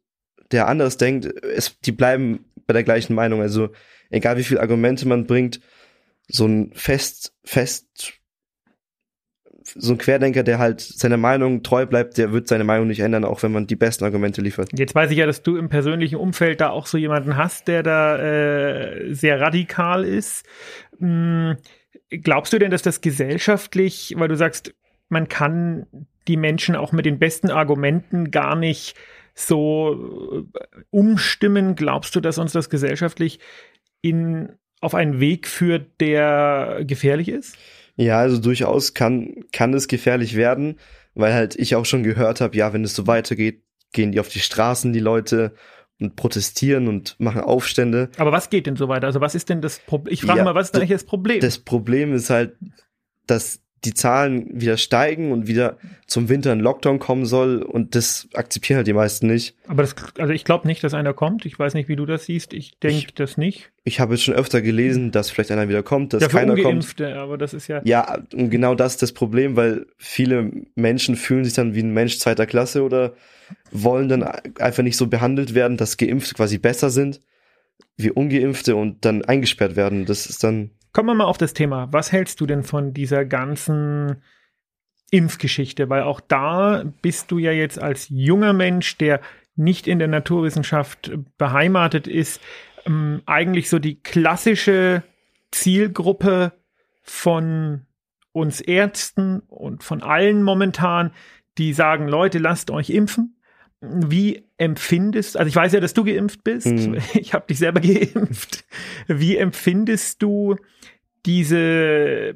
der 0.52 0.68
anders 0.68 0.98
denkt, 0.98 1.26
es, 1.26 1.80
die 1.80 1.94
bleiben 1.94 2.44
bei 2.68 2.74
der 2.74 2.84
gleichen 2.84 3.14
Meinung. 3.14 3.40
Also 3.40 3.70
egal 4.10 4.36
wie 4.36 4.44
viele 4.44 4.60
Argumente 4.60 5.08
man 5.08 5.26
bringt, 5.26 5.62
so 6.28 6.46
ein 6.46 6.72
fest, 6.74 7.34
fest 7.46 8.21
so 9.76 9.94
ein 9.94 9.98
Querdenker, 9.98 10.44
der 10.44 10.60
halt 10.60 10.82
seiner 10.82 11.18
Meinung 11.18 11.64
treu 11.64 11.86
bleibt, 11.86 12.18
der 12.18 12.32
wird 12.32 12.48
seine 12.48 12.64
Meinung 12.64 12.88
nicht 12.88 13.00
ändern, 13.00 13.26
auch 13.26 13.42
wenn 13.44 13.52
man 13.52 13.68
die 13.68 13.76
besten 13.76 14.04
Argumente 14.04 14.42
liefert. 14.42 14.70
Jetzt 14.78 14.96
weiß 14.96 15.12
ich 15.12 15.18
ja, 15.18 15.26
dass 15.26 15.44
du 15.44 15.58
im 15.58 15.70
persönlichen 15.70 16.18
Umfeld 16.18 16.62
da 16.62 16.70
auch 16.70 16.88
so 16.88 16.98
jemanden 16.98 17.38
hast, 17.38 17.68
der 17.68 17.84
da 17.84 18.18
äh, 18.18 19.14
sehr 19.14 19.40
radikal 19.40 20.04
ist. 20.04 20.46
Hm, 21.00 21.58
glaubst 22.10 22.54
du 22.54 22.60
denn, 22.60 22.72
dass 22.72 22.82
das 22.82 23.02
gesellschaftlich, 23.02 24.14
weil 24.18 24.28
du 24.28 24.36
sagst, 24.36 24.74
man 25.10 25.28
kann 25.28 25.88
die 26.28 26.38
Menschen 26.38 26.76
auch 26.76 26.92
mit 26.92 27.06
den 27.06 27.20
besten 27.20 27.50
Argumenten 27.50 28.32
gar 28.32 28.56
nicht 28.56 28.96
so 29.34 30.44
äh, 30.54 30.82
umstimmen? 30.90 31.76
Glaubst 31.76 32.16
du, 32.16 32.20
dass 32.20 32.38
uns 32.38 32.52
das 32.52 32.70
gesellschaftlich 32.70 33.40
in, 34.02 34.54
auf 34.82 34.96
einen 34.96 35.20
Weg 35.20 35.48
führt, 35.48 36.00
der 36.00 36.82
gefährlich 36.86 37.30
ist? 37.30 37.58
Ja, 37.96 38.20
also 38.20 38.40
durchaus 38.40 38.94
kann, 38.94 39.36
kann 39.52 39.74
es 39.74 39.88
gefährlich 39.88 40.36
werden, 40.36 40.80
weil 41.14 41.34
halt 41.34 41.56
ich 41.56 41.76
auch 41.76 41.86
schon 41.86 42.04
gehört 42.04 42.42
habe, 42.42 42.56
ja, 42.56 42.74
wenn 42.74 42.84
es 42.84 42.96
so 42.96 43.08
weitergeht, 43.08 43.64
gehen 43.94 44.12
die 44.12 44.20
auf 44.20 44.30
die 44.30 44.40
Straßen, 44.40 44.94
die 44.94 45.00
Leute, 45.00 45.54
und 46.02 46.16
protestieren 46.16 46.88
und 46.88 47.16
machen 47.20 47.42
Aufstände. 47.42 48.10
Aber 48.18 48.32
was 48.32 48.50
geht 48.50 48.66
denn 48.66 48.76
so 48.76 48.90
weiter? 48.90 49.08
Also 49.08 49.22
was 49.22 49.36
ist 49.36 49.50
denn 49.50 49.62
das 49.62 49.80
Problem? 49.80 50.14
Ich 50.14 50.24
frage 50.24 50.40
ja, 50.40 50.44
mal, 50.44 50.56
was 50.56 50.68
ist 50.68 50.72
denn 50.74 50.82
eigentlich 50.82 50.96
das 50.98 51.04
Problem? 51.06 51.40
Das 51.40 51.60
Problem 51.60 52.14
ist 52.14 52.30
halt, 52.30 52.58
dass 53.28 53.62
die 53.84 53.94
Zahlen 53.96 54.48
wieder 54.62 54.78
steigen 54.78 55.32
und 55.32 55.48
wieder 55.48 55.78
zum 56.06 56.30
Winter 56.30 56.52
ein 56.52 56.60
Lockdown 56.60 57.00
kommen 57.00 57.26
soll 57.26 57.64
und 57.64 57.96
das 57.96 58.28
akzeptieren 58.34 58.78
halt 58.78 58.88
die 58.88 58.94
meisten 58.94 59.26
nicht. 59.26 59.56
Aber 59.68 59.82
das, 59.82 59.96
also 60.20 60.34
ich 60.34 60.46
glaube 60.46 60.68
nicht, 60.68 60.84
dass 60.84 60.94
einer 60.94 61.14
kommt. 61.14 61.46
Ich 61.46 61.58
weiß 61.58 61.74
nicht, 61.74 61.90
wie 61.90 61.96
du 61.96 62.06
das 62.06 62.26
siehst. 62.26 62.54
Ich 62.54 62.78
denke 62.80 63.12
das 63.16 63.38
nicht. 63.38 63.72
Ich 63.84 64.00
habe 64.00 64.14
jetzt 64.14 64.24
schon 64.24 64.36
öfter 64.36 64.62
gelesen, 64.62 65.12
dass 65.12 65.32
vielleicht 65.32 65.52
einer 65.52 65.68
wieder 65.68 65.82
kommt, 65.82 66.14
dass 66.14 66.22
ja, 66.22 66.28
keiner 66.28 66.56
kommt. 66.62 67.02
Aber 67.02 67.38
das 67.38 67.56
ist 67.56 67.68
ja. 67.68 67.82
Ja, 67.84 68.20
und 68.34 68.52
genau 68.52 68.76
das 68.76 68.94
ist 68.94 69.02
das 69.02 69.14
Problem, 69.14 69.56
weil 69.56 69.88
viele 69.98 70.52
Menschen 70.76 71.16
fühlen 71.16 71.44
sich 71.44 71.54
dann 71.54 71.74
wie 71.74 71.82
ein 71.82 71.94
Mensch 71.94 72.20
zweiter 72.20 72.46
Klasse 72.46 72.84
oder 72.84 73.14
wollen 73.72 74.10
dann 74.10 74.24
einfach 74.24 74.84
nicht 74.84 74.98
so 74.98 75.08
behandelt 75.08 75.56
werden, 75.56 75.78
dass 75.78 75.98
Geimpfte 75.98 76.36
quasi 76.36 76.60
besser 76.60 76.92
sind 76.92 77.20
wie 77.98 78.12
Ungeimpfte 78.12 78.76
und 78.76 79.06
dann 79.06 79.24
eingesperrt 79.24 79.76
werden. 79.76 80.06
Das 80.06 80.26
ist 80.26 80.44
dann 80.44 80.72
Kommen 80.94 81.10
wir 81.10 81.16
mal 81.16 81.26
auf 81.26 81.38
das 81.38 81.54
Thema. 81.54 81.92
Was 81.92 82.12
hältst 82.12 82.42
du 82.42 82.46
denn 82.46 82.64
von 82.64 82.94
dieser 82.94 83.26
ganzen 83.26 84.22
Impfgeschichte? 85.10 85.90
Weil 85.90 86.04
auch 86.04 86.20
da 86.20 86.84
bist 87.02 87.32
du 87.32 87.38
ja 87.38 87.52
jetzt 87.52 87.82
als 87.82 88.08
junger 88.10 88.54
Mensch, 88.54 88.98
der 88.98 89.22
nicht 89.56 89.88
in 89.88 90.00
der 90.00 90.08
Naturwissenschaft 90.08 91.12
beheimatet 91.38 92.08
ist, 92.08 92.42
ähm, 92.86 93.22
eigentlich 93.26 93.70
so 93.70 93.80
die 93.80 94.02
klassische 94.02 95.04
Zielgruppe 95.52 96.54
von 97.04 97.86
uns 98.34 98.62
Ärzten 98.62 99.42
und 99.48 99.84
von 99.84 100.02
allen 100.02 100.44
momentan, 100.44 101.12
die 101.58 101.74
sagen, 101.74 102.08
Leute, 102.08 102.40
lasst 102.40 102.72
euch 102.72 102.90
impfen. 102.90 103.41
Wie 103.82 104.44
empfindest, 104.58 105.38
also 105.38 105.50
ich 105.50 105.56
weiß 105.56 105.74
ja, 105.74 105.80
dass 105.80 105.94
du 105.94 106.04
geimpft 106.04 106.44
bist, 106.44 106.68
hm. 106.68 106.98
ich 107.14 107.34
habe 107.34 107.48
dich 107.48 107.58
selber 107.58 107.82
geimpft. 107.82 108.64
Wie 109.08 109.38
empfindest 109.38 110.22
du 110.22 110.56
diese, 111.26 112.36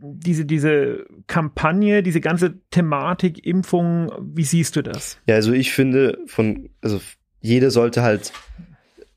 diese, 0.00 0.44
diese 0.44 1.06
Kampagne, 1.28 2.02
diese 2.02 2.20
ganze 2.20 2.60
Thematik 2.70 3.46
Impfung, 3.46 4.10
wie 4.20 4.44
siehst 4.44 4.76
du 4.76 4.82
das? 4.82 5.18
Ja, 5.26 5.36
also 5.36 5.52
ich 5.52 5.72
finde, 5.72 6.18
von, 6.26 6.70
also 6.82 7.00
jeder 7.40 7.70
sollte 7.70 8.02
halt 8.02 8.32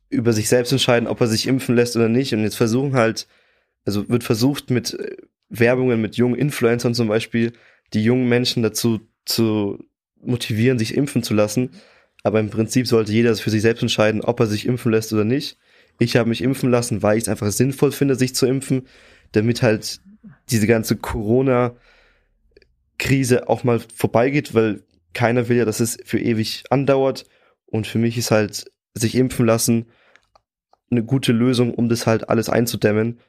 über 0.09 0.33
sich 0.33 0.49
selbst 0.49 0.71
entscheiden, 0.71 1.07
ob 1.07 1.21
er 1.21 1.27
sich 1.27 1.47
impfen 1.47 1.75
lässt 1.75 1.95
oder 1.95 2.09
nicht. 2.09 2.33
Und 2.33 2.41
jetzt 2.41 2.55
versuchen 2.55 2.93
halt, 2.93 3.27
also 3.85 4.09
wird 4.09 4.23
versucht 4.23 4.69
mit 4.71 4.93
äh, 4.93 5.17
Werbungen 5.49 6.01
mit 6.01 6.15
jungen 6.15 6.35
Influencern 6.35 6.93
zum 6.93 7.07
Beispiel, 7.07 7.53
die 7.93 8.03
jungen 8.03 8.29
Menschen 8.29 8.63
dazu 8.63 9.01
zu 9.25 9.83
motivieren, 10.21 10.79
sich 10.79 10.95
impfen 10.95 11.23
zu 11.23 11.34
lassen. 11.34 11.71
Aber 12.23 12.39
im 12.39 12.49
Prinzip 12.49 12.88
sollte 12.88 13.12
jeder 13.12 13.36
für 13.36 13.49
sich 13.49 13.62
selbst 13.62 13.82
entscheiden, 13.82 14.21
ob 14.21 14.39
er 14.39 14.47
sich 14.47 14.65
impfen 14.65 14.91
lässt 14.91 15.13
oder 15.13 15.23
nicht. 15.23 15.58
Ich 15.99 16.15
habe 16.15 16.29
mich 16.29 16.41
impfen 16.41 16.69
lassen, 16.69 17.03
weil 17.03 17.17
ich 17.17 17.23
es 17.23 17.29
einfach 17.29 17.51
sinnvoll 17.51 17.91
finde, 17.91 18.15
sich 18.15 18.36
zu 18.36 18.45
impfen, 18.45 18.88
damit 19.32 19.62
halt 19.62 20.01
diese 20.49 20.67
ganze 20.67 20.95
Corona-Krise 20.95 23.47
auch 23.47 23.63
mal 23.63 23.82
vorbeigeht, 23.95 24.53
weil 24.53 24.84
keiner 25.13 25.49
will 25.49 25.58
ja, 25.58 25.65
dass 25.65 25.79
es 25.79 25.97
für 26.03 26.19
ewig 26.19 26.63
andauert. 26.69 27.25
Und 27.65 27.88
für 27.88 27.99
mich 27.99 28.17
ist 28.17 28.32
halt 28.32 28.71
sich 28.93 29.15
impfen 29.15 29.45
lassen 29.45 29.86
eine 30.91 31.03
gute 31.03 31.32
Lösung, 31.32 31.73
um 31.73 31.89
das 31.89 32.08
halt 32.08 32.29
alles 32.29 32.49
einzudämmen. 32.49 33.19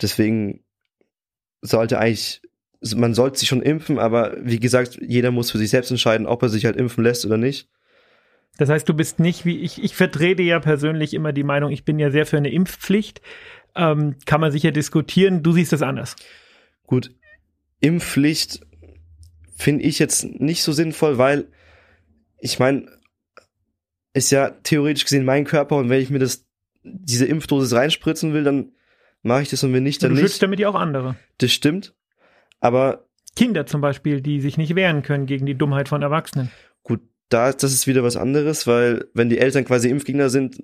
Deswegen 0.00 0.64
sollte 1.60 1.98
eigentlich, 1.98 2.42
man 2.94 3.14
sollte 3.14 3.38
sich 3.38 3.48
schon 3.48 3.62
impfen, 3.62 3.98
aber 3.98 4.36
wie 4.40 4.60
gesagt, 4.60 4.98
jeder 5.00 5.30
muss 5.30 5.50
für 5.50 5.58
sich 5.58 5.70
selbst 5.70 5.90
entscheiden, 5.90 6.26
ob 6.26 6.42
er 6.42 6.48
sich 6.48 6.64
halt 6.64 6.76
impfen 6.76 7.02
lässt 7.02 7.26
oder 7.26 7.36
nicht. 7.36 7.68
Das 8.56 8.68
heißt, 8.68 8.88
du 8.88 8.94
bist 8.94 9.20
nicht 9.20 9.44
wie 9.44 9.58
ich, 9.58 9.82
ich 9.82 9.94
vertrete 9.94 10.42
ja 10.42 10.58
persönlich 10.60 11.14
immer 11.14 11.32
die 11.32 11.44
Meinung, 11.44 11.70
ich 11.70 11.84
bin 11.84 11.98
ja 11.98 12.10
sehr 12.10 12.26
für 12.26 12.36
eine 12.36 12.50
Impfpflicht. 12.50 13.20
Ähm, 13.76 14.16
kann 14.26 14.40
man 14.40 14.50
sicher 14.50 14.72
diskutieren. 14.72 15.42
Du 15.42 15.52
siehst 15.52 15.72
das 15.72 15.82
anders. 15.82 16.16
Gut, 16.84 17.14
Impfpflicht 17.80 18.60
finde 19.56 19.84
ich 19.84 19.98
jetzt 19.98 20.24
nicht 20.24 20.62
so 20.62 20.72
sinnvoll, 20.72 21.18
weil 21.18 21.48
ich 22.38 22.58
meine, 22.58 22.86
ist 24.14 24.30
ja 24.30 24.50
theoretisch 24.50 25.04
gesehen 25.04 25.24
mein 25.24 25.44
Körper 25.44 25.76
und 25.76 25.88
wenn 25.88 26.00
ich 26.00 26.10
mir 26.10 26.18
das, 26.18 26.46
diese 26.82 27.26
Impfdosis 27.26 27.72
reinspritzen 27.72 28.32
will, 28.32 28.44
dann 28.44 28.72
mache 29.22 29.42
ich 29.42 29.50
das 29.50 29.62
und 29.64 29.72
wenn 29.72 29.82
nicht, 29.82 30.02
dann 30.02 30.10
du 30.10 30.14
nicht. 30.14 30.24
Du 30.24 30.28
schützt 30.28 30.42
damit 30.42 30.58
ja 30.58 30.68
auch 30.68 30.74
andere. 30.74 31.16
Das 31.38 31.52
stimmt. 31.52 31.94
Aber 32.60 33.04
Kinder 33.36 33.66
zum 33.66 33.80
Beispiel, 33.80 34.20
die 34.20 34.40
sich 34.40 34.58
nicht 34.58 34.74
wehren 34.74 35.02
können 35.02 35.26
gegen 35.26 35.46
die 35.46 35.54
Dummheit 35.54 35.88
von 35.88 36.02
Erwachsenen. 36.02 36.50
Gut, 36.82 37.00
da 37.28 37.52
das 37.52 37.72
ist 37.72 37.86
wieder 37.86 38.02
was 38.02 38.16
anderes, 38.16 38.66
weil 38.66 39.06
wenn 39.14 39.28
die 39.28 39.38
Eltern 39.38 39.64
quasi 39.64 39.88
Impfgegner 39.88 40.28
sind, 40.28 40.62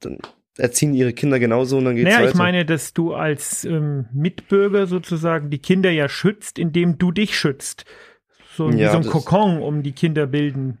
dann 0.00 0.18
erziehen 0.56 0.94
ihre 0.94 1.12
Kinder 1.12 1.38
genauso 1.38 1.78
und 1.78 1.84
dann 1.84 1.96
geht's 1.96 2.06
naja, 2.06 2.20
weiter. 2.20 2.30
ich 2.30 2.34
meine, 2.34 2.64
dass 2.64 2.92
du 2.92 3.14
als 3.14 3.64
ähm, 3.64 4.06
Mitbürger 4.12 4.86
sozusagen 4.86 5.50
die 5.50 5.58
Kinder 5.58 5.90
ja 5.90 6.08
schützt, 6.08 6.58
indem 6.58 6.98
du 6.98 7.12
dich 7.12 7.38
schützt. 7.38 7.84
So 8.56 8.70
ja, 8.70 8.88
wie 8.88 8.92
so 8.92 8.98
ein 8.98 9.12
Kokon 9.12 9.62
um 9.62 9.82
die 9.82 9.92
Kinder 9.92 10.26
bilden. 10.26 10.78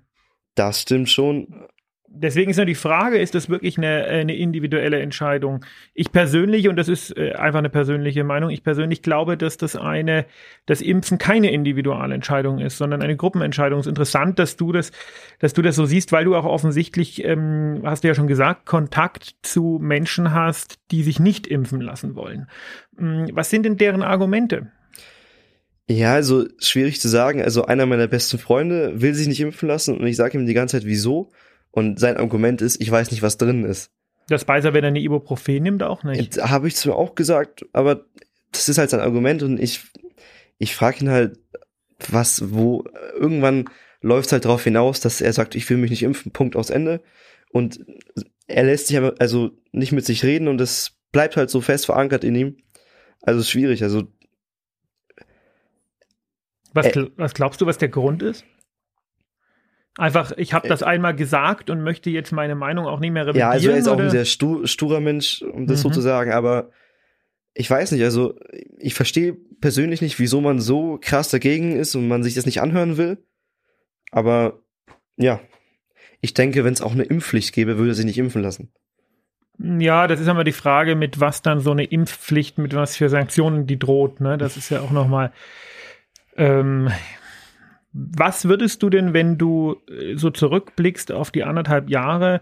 Das 0.54 0.82
stimmt 0.82 1.08
schon. 1.08 1.66
Deswegen 2.12 2.50
ist 2.50 2.56
nur 2.56 2.66
die 2.66 2.74
Frage, 2.74 3.18
ist 3.18 3.34
das 3.34 3.48
wirklich 3.48 3.78
eine, 3.78 4.04
eine 4.04 4.36
individuelle 4.36 5.00
Entscheidung? 5.00 5.64
Ich 5.94 6.12
persönlich, 6.12 6.68
und 6.68 6.76
das 6.76 6.88
ist 6.88 7.16
äh, 7.16 7.32
einfach 7.32 7.60
eine 7.60 7.70
persönliche 7.70 8.24
Meinung, 8.24 8.50
ich 8.50 8.62
persönlich 8.62 9.02
glaube, 9.02 9.36
dass 9.36 9.56
das 9.56 9.76
eine, 9.76 10.26
das 10.66 10.80
Impfen 10.80 11.18
keine 11.18 11.50
Individualentscheidung 11.50 12.58
ist, 12.58 12.78
sondern 12.78 13.02
eine 13.02 13.16
Gruppenentscheidung. 13.16 13.80
Es 13.80 13.86
ist 13.86 13.90
interessant, 13.90 14.38
dass 14.38 14.56
du 14.56 14.72
das, 14.72 14.92
dass 15.38 15.52
du 15.52 15.62
das 15.62 15.76
so 15.76 15.86
siehst, 15.86 16.12
weil 16.12 16.24
du 16.24 16.34
auch 16.34 16.44
offensichtlich, 16.44 17.24
ähm, 17.24 17.82
hast 17.84 18.04
du 18.04 18.08
ja 18.08 18.14
schon 18.14 18.26
gesagt, 18.26 18.66
Kontakt 18.66 19.36
zu 19.42 19.78
Menschen 19.80 20.34
hast, 20.34 20.78
die 20.90 21.02
sich 21.02 21.20
nicht 21.20 21.46
impfen 21.46 21.80
lassen 21.80 22.16
wollen. 22.16 22.48
Hm, 22.96 23.28
was 23.32 23.50
sind 23.50 23.64
denn 23.64 23.76
deren 23.76 24.02
Argumente? 24.02 24.72
Ja, 25.88 26.14
also 26.14 26.46
schwierig 26.58 27.00
zu 27.00 27.08
sagen. 27.08 27.42
Also 27.42 27.64
einer 27.64 27.84
meiner 27.86 28.06
besten 28.06 28.38
Freunde 28.38 29.00
will 29.00 29.12
sich 29.14 29.26
nicht 29.26 29.40
impfen 29.40 29.68
lassen 29.68 29.98
und 29.98 30.06
ich 30.06 30.16
sage 30.16 30.38
ihm 30.38 30.46
die 30.46 30.54
ganze 30.54 30.76
Zeit, 30.76 30.86
wieso. 30.86 31.32
Und 31.70 32.00
sein 32.00 32.16
Argument 32.16 32.62
ist, 32.62 32.80
ich 32.80 32.90
weiß 32.90 33.10
nicht, 33.10 33.22
was 33.22 33.38
drin 33.38 33.64
ist. 33.64 33.90
Das 34.28 34.46
weiß 34.46 34.64
er, 34.64 34.74
wenn 34.74 34.84
er 34.84 34.88
eine 34.88 35.00
Ibuprofen 35.00 35.62
nimmt, 35.62 35.82
auch 35.82 36.02
nicht. 36.04 36.38
Habe 36.42 36.68
ich 36.68 36.76
zwar 36.76 36.96
auch 36.96 37.14
gesagt, 37.14 37.66
aber 37.72 38.04
das 38.52 38.68
ist 38.68 38.78
halt 38.78 38.90
sein 38.90 39.00
Argument 39.00 39.42
und 39.42 39.58
ich, 39.60 39.80
ich 40.58 40.74
frage 40.74 41.04
ihn 41.04 41.10
halt, 41.10 41.38
was, 42.08 42.52
wo, 42.52 42.84
irgendwann 43.14 43.68
läuft 44.00 44.26
es 44.26 44.32
halt 44.32 44.44
darauf 44.44 44.64
hinaus, 44.64 45.00
dass 45.00 45.20
er 45.20 45.32
sagt, 45.32 45.54
ich 45.54 45.68
will 45.68 45.76
mich 45.76 45.90
nicht 45.90 46.02
impfen, 46.02 46.32
Punkt 46.32 46.56
aus 46.56 46.70
Ende. 46.70 47.02
Und 47.52 47.84
er 48.46 48.64
lässt 48.64 48.86
sich 48.86 48.96
aber 48.96 49.14
also 49.18 49.50
nicht 49.72 49.92
mit 49.92 50.06
sich 50.06 50.24
reden 50.24 50.48
und 50.48 50.58
das 50.58 50.92
bleibt 51.12 51.36
halt 51.36 51.50
so 51.50 51.60
fest 51.60 51.86
verankert 51.86 52.24
in 52.24 52.34
ihm. 52.34 52.56
Also 53.22 53.40
ist 53.40 53.50
schwierig. 53.50 53.82
Also 53.82 54.04
was, 56.72 56.86
was 57.16 57.34
glaubst 57.34 57.60
du, 57.60 57.66
was 57.66 57.78
der 57.78 57.88
Grund 57.88 58.22
ist? 58.22 58.44
Einfach, 60.00 60.32
ich 60.38 60.54
habe 60.54 60.66
das 60.66 60.82
einmal 60.82 61.14
gesagt 61.14 61.68
und 61.68 61.82
möchte 61.82 62.08
jetzt 62.08 62.32
meine 62.32 62.54
Meinung 62.54 62.86
auch 62.86 63.00
nicht 63.00 63.10
mehr 63.10 63.24
revidieren. 63.24 63.48
Ja, 63.48 63.50
also 63.50 63.68
er 63.68 63.76
ist 63.76 63.86
oder? 63.86 63.96
auch 63.96 64.00
ein 64.00 64.10
sehr 64.10 64.24
stu 64.24 64.64
sturer 64.64 64.98
Mensch, 64.98 65.42
um 65.42 65.66
das 65.66 65.80
mhm. 65.80 65.82
so 65.82 65.90
zu 65.90 66.00
sagen, 66.00 66.32
aber 66.32 66.70
ich 67.52 67.70
weiß 67.70 67.92
nicht, 67.92 68.02
also 68.02 68.34
ich 68.78 68.94
verstehe 68.94 69.36
persönlich 69.60 70.00
nicht, 70.00 70.18
wieso 70.18 70.40
man 70.40 70.58
so 70.58 70.98
krass 70.98 71.28
dagegen 71.28 71.72
ist 71.72 71.94
und 71.96 72.08
man 72.08 72.22
sich 72.22 72.32
das 72.32 72.46
nicht 72.46 72.62
anhören 72.62 72.96
will. 72.96 73.18
Aber 74.10 74.62
ja, 75.18 75.38
ich 76.22 76.32
denke, 76.32 76.64
wenn 76.64 76.72
es 76.72 76.80
auch 76.80 76.92
eine 76.92 77.02
Impfpflicht 77.02 77.52
gäbe, 77.52 77.76
würde 77.76 77.90
er 77.90 77.94
sich 77.94 78.06
nicht 78.06 78.16
impfen 78.16 78.40
lassen. 78.40 78.72
Ja, 79.58 80.06
das 80.06 80.18
ist 80.18 80.28
immer 80.28 80.44
die 80.44 80.52
Frage, 80.52 80.96
mit 80.96 81.20
was 81.20 81.42
dann 81.42 81.60
so 81.60 81.72
eine 81.72 81.84
Impfpflicht, 81.84 82.56
mit 82.56 82.74
was 82.74 82.96
für 82.96 83.10
Sanktionen 83.10 83.66
die 83.66 83.78
droht. 83.78 84.22
Ne? 84.22 84.38
Das 84.38 84.56
ist 84.56 84.70
ja 84.70 84.80
auch 84.80 84.92
nochmal 84.92 85.30
ähm, 86.38 86.90
was 87.92 88.46
würdest 88.46 88.82
du 88.82 88.90
denn, 88.90 89.14
wenn 89.14 89.38
du 89.38 89.76
äh, 89.88 90.16
so 90.16 90.30
zurückblickst 90.30 91.12
auf 91.12 91.30
die 91.30 91.44
anderthalb 91.44 91.90
Jahre, 91.90 92.40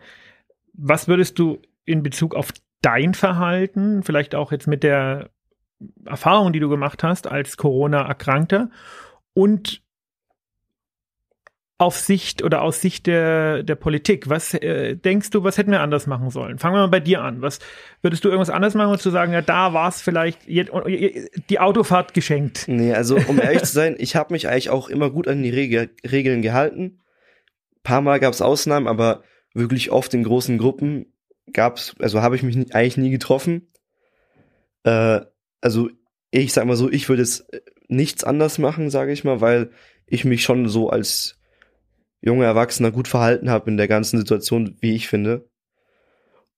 was 0.73 1.09
würdest 1.09 1.39
du 1.39 1.61
in 1.85 2.03
Bezug 2.03 2.35
auf 2.35 2.53
dein 2.83 3.15
Verhalten, 3.15 4.03
vielleicht 4.03 4.35
auch 4.35 4.53
jetzt 4.53 4.67
mit 4.67 4.83
der 4.83 5.31
Erfahrung, 6.05 6.53
die 6.53 6.61
du 6.61 6.69
gemacht 6.69 7.03
hast 7.03 7.27
als 7.27 7.57
Corona-Erkrankter 7.57 8.71
und 9.33 9.83
auf 11.81 11.97
Sicht 11.97 12.43
oder 12.43 12.62
aus 12.62 12.81
Sicht 12.81 13.07
der, 13.07 13.62
der 13.62 13.77
Politik, 13.77 14.29
was 14.29 14.53
äh, 14.53 14.97
denkst 14.97 15.31
du, 15.31 15.45
was 15.45 15.59
hätten 15.59 15.71
wir 15.71 15.81
anders 15.81 16.09
machen 16.09 16.29
sollen? 16.31 16.59
Fangen 16.59 16.75
wir 16.75 16.81
mal 16.81 16.88
bei 16.88 16.99
dir 16.99 17.23
an. 17.23 17.41
Was 17.41 17.61
würdest 18.03 18.25
du 18.25 18.29
irgendwas 18.29 18.51
anders 18.51 18.75
machen, 18.75 18.91
um 18.91 18.99
zu 18.99 19.11
sagen, 19.11 19.33
ja, 19.33 19.43
da 19.43 19.73
war 19.73 19.88
es 19.88 20.03
vielleicht 20.03 20.41
die 20.49 21.61
Autofahrt 21.61 22.14
geschenkt? 22.14 22.64
Nee, 22.67 22.93
also 22.93 23.17
um 23.29 23.38
ehrlich 23.41 23.62
zu 23.62 23.73
sein, 23.73 23.95
ich 23.97 24.17
habe 24.17 24.35
mich 24.35 24.49
eigentlich 24.49 24.71
auch 24.71 24.88
immer 24.88 25.09
gut 25.11 25.29
an 25.29 25.41
die 25.41 25.51
Regel, 25.51 25.91
Regeln 26.05 26.43
gehalten. 26.43 27.01
Ein 27.77 27.83
paar 27.85 28.01
Mal 28.01 28.19
gab 28.19 28.33
es 28.33 28.43
Ausnahmen, 28.43 28.88
aber 28.88 29.23
wirklich 29.55 29.93
oft 29.93 30.12
in 30.14 30.25
großen 30.25 30.59
Gruppen 30.59 31.07
gab's, 31.53 31.95
also 32.01 32.23
habe 32.23 32.35
ich 32.35 32.43
mich 32.43 32.57
nie, 32.57 32.73
eigentlich 32.73 32.97
nie 32.97 33.11
getroffen. 33.11 33.69
Äh, 34.83 35.21
also 35.61 35.91
ich 36.33 36.53
sag 36.53 36.67
mal 36.67 36.77
so, 36.77 36.91
ich 36.91 37.09
würde 37.09 37.23
jetzt 37.23 37.49
nichts 37.87 38.25
anders 38.25 38.59
machen, 38.59 38.91
sage 38.91 39.12
ich 39.12 39.23
mal, 39.23 39.41
weil 39.41 39.71
ich 40.07 40.25
mich 40.25 40.43
schon 40.43 40.69
so 40.69 40.91
als 40.91 41.38
junger 42.20 42.46
Erwachsener 42.46 42.90
gut 42.90 43.09
verhalten 43.09 43.50
habe 43.50 43.70
in 43.70 43.76
der 43.76 43.88
ganzen 43.88 44.18
Situation, 44.18 44.76
wie 44.81 44.94
ich 44.94 45.09
finde. 45.09 45.48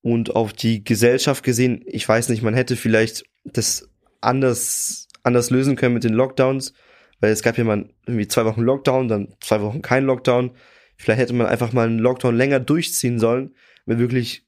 Und 0.03 0.35
auf 0.35 0.53
die 0.53 0.83
Gesellschaft 0.83 1.45
gesehen, 1.45 1.83
ich 1.87 2.09
weiß 2.09 2.31
nicht, 2.31 2.43
man 2.43 2.55
hätte 2.55 2.77
vielleicht 2.77 3.25
das 3.45 3.91
anders, 4.21 5.09
anders 5.23 5.51
lösen 5.51 5.77
können 5.77 5.95
mit 5.95 6.05
den 6.05 6.15
Lockdowns, 6.15 6.73
weil 7.21 7.33
es 7.33 7.43
gab 7.43 7.59
ja 7.59 7.65
mal 7.65 7.91
irgendwie 8.07 8.29
zwei 8.29 8.47
Wochen 8.47 8.63
Lockdown, 8.63 9.09
dann 9.09 9.35
zwei 9.41 9.61
Wochen 9.61 9.83
kein 9.83 10.05
Lockdown. 10.05 10.53
Vielleicht 10.97 11.21
hätte 11.21 11.35
man 11.35 11.47
einfach 11.47 11.73
mal 11.73 11.87
einen 11.87 11.99
Lockdown 11.99 12.37
länger 12.37 12.61
durchziehen 12.61 13.19
sollen, 13.19 13.55
mit 13.85 13.99
wirklich 13.99 14.47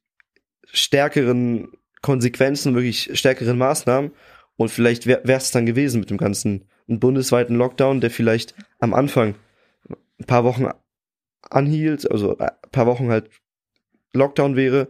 stärkeren 0.64 1.68
Konsequenzen, 2.00 2.74
wirklich 2.74 3.10
stärkeren 3.18 3.58
Maßnahmen. 3.58 4.12
Und 4.56 4.70
vielleicht 4.70 5.06
wäre 5.06 5.22
es 5.26 5.50
dann 5.50 5.66
gewesen 5.66 6.00
mit 6.00 6.10
dem 6.10 6.18
ganzen 6.18 6.68
einen 6.88 7.00
bundesweiten 7.00 7.56
Lockdown, 7.56 8.00
der 8.00 8.10
vielleicht 8.10 8.54
am 8.80 8.94
Anfang 8.94 9.34
ein 10.18 10.26
paar 10.26 10.44
Wochen 10.44 10.66
anhielt, 11.50 12.10
also 12.10 12.36
ein 12.38 12.50
paar 12.70 12.86
Wochen 12.86 13.08
halt 13.10 13.30
Lockdown 14.12 14.56
wäre 14.56 14.88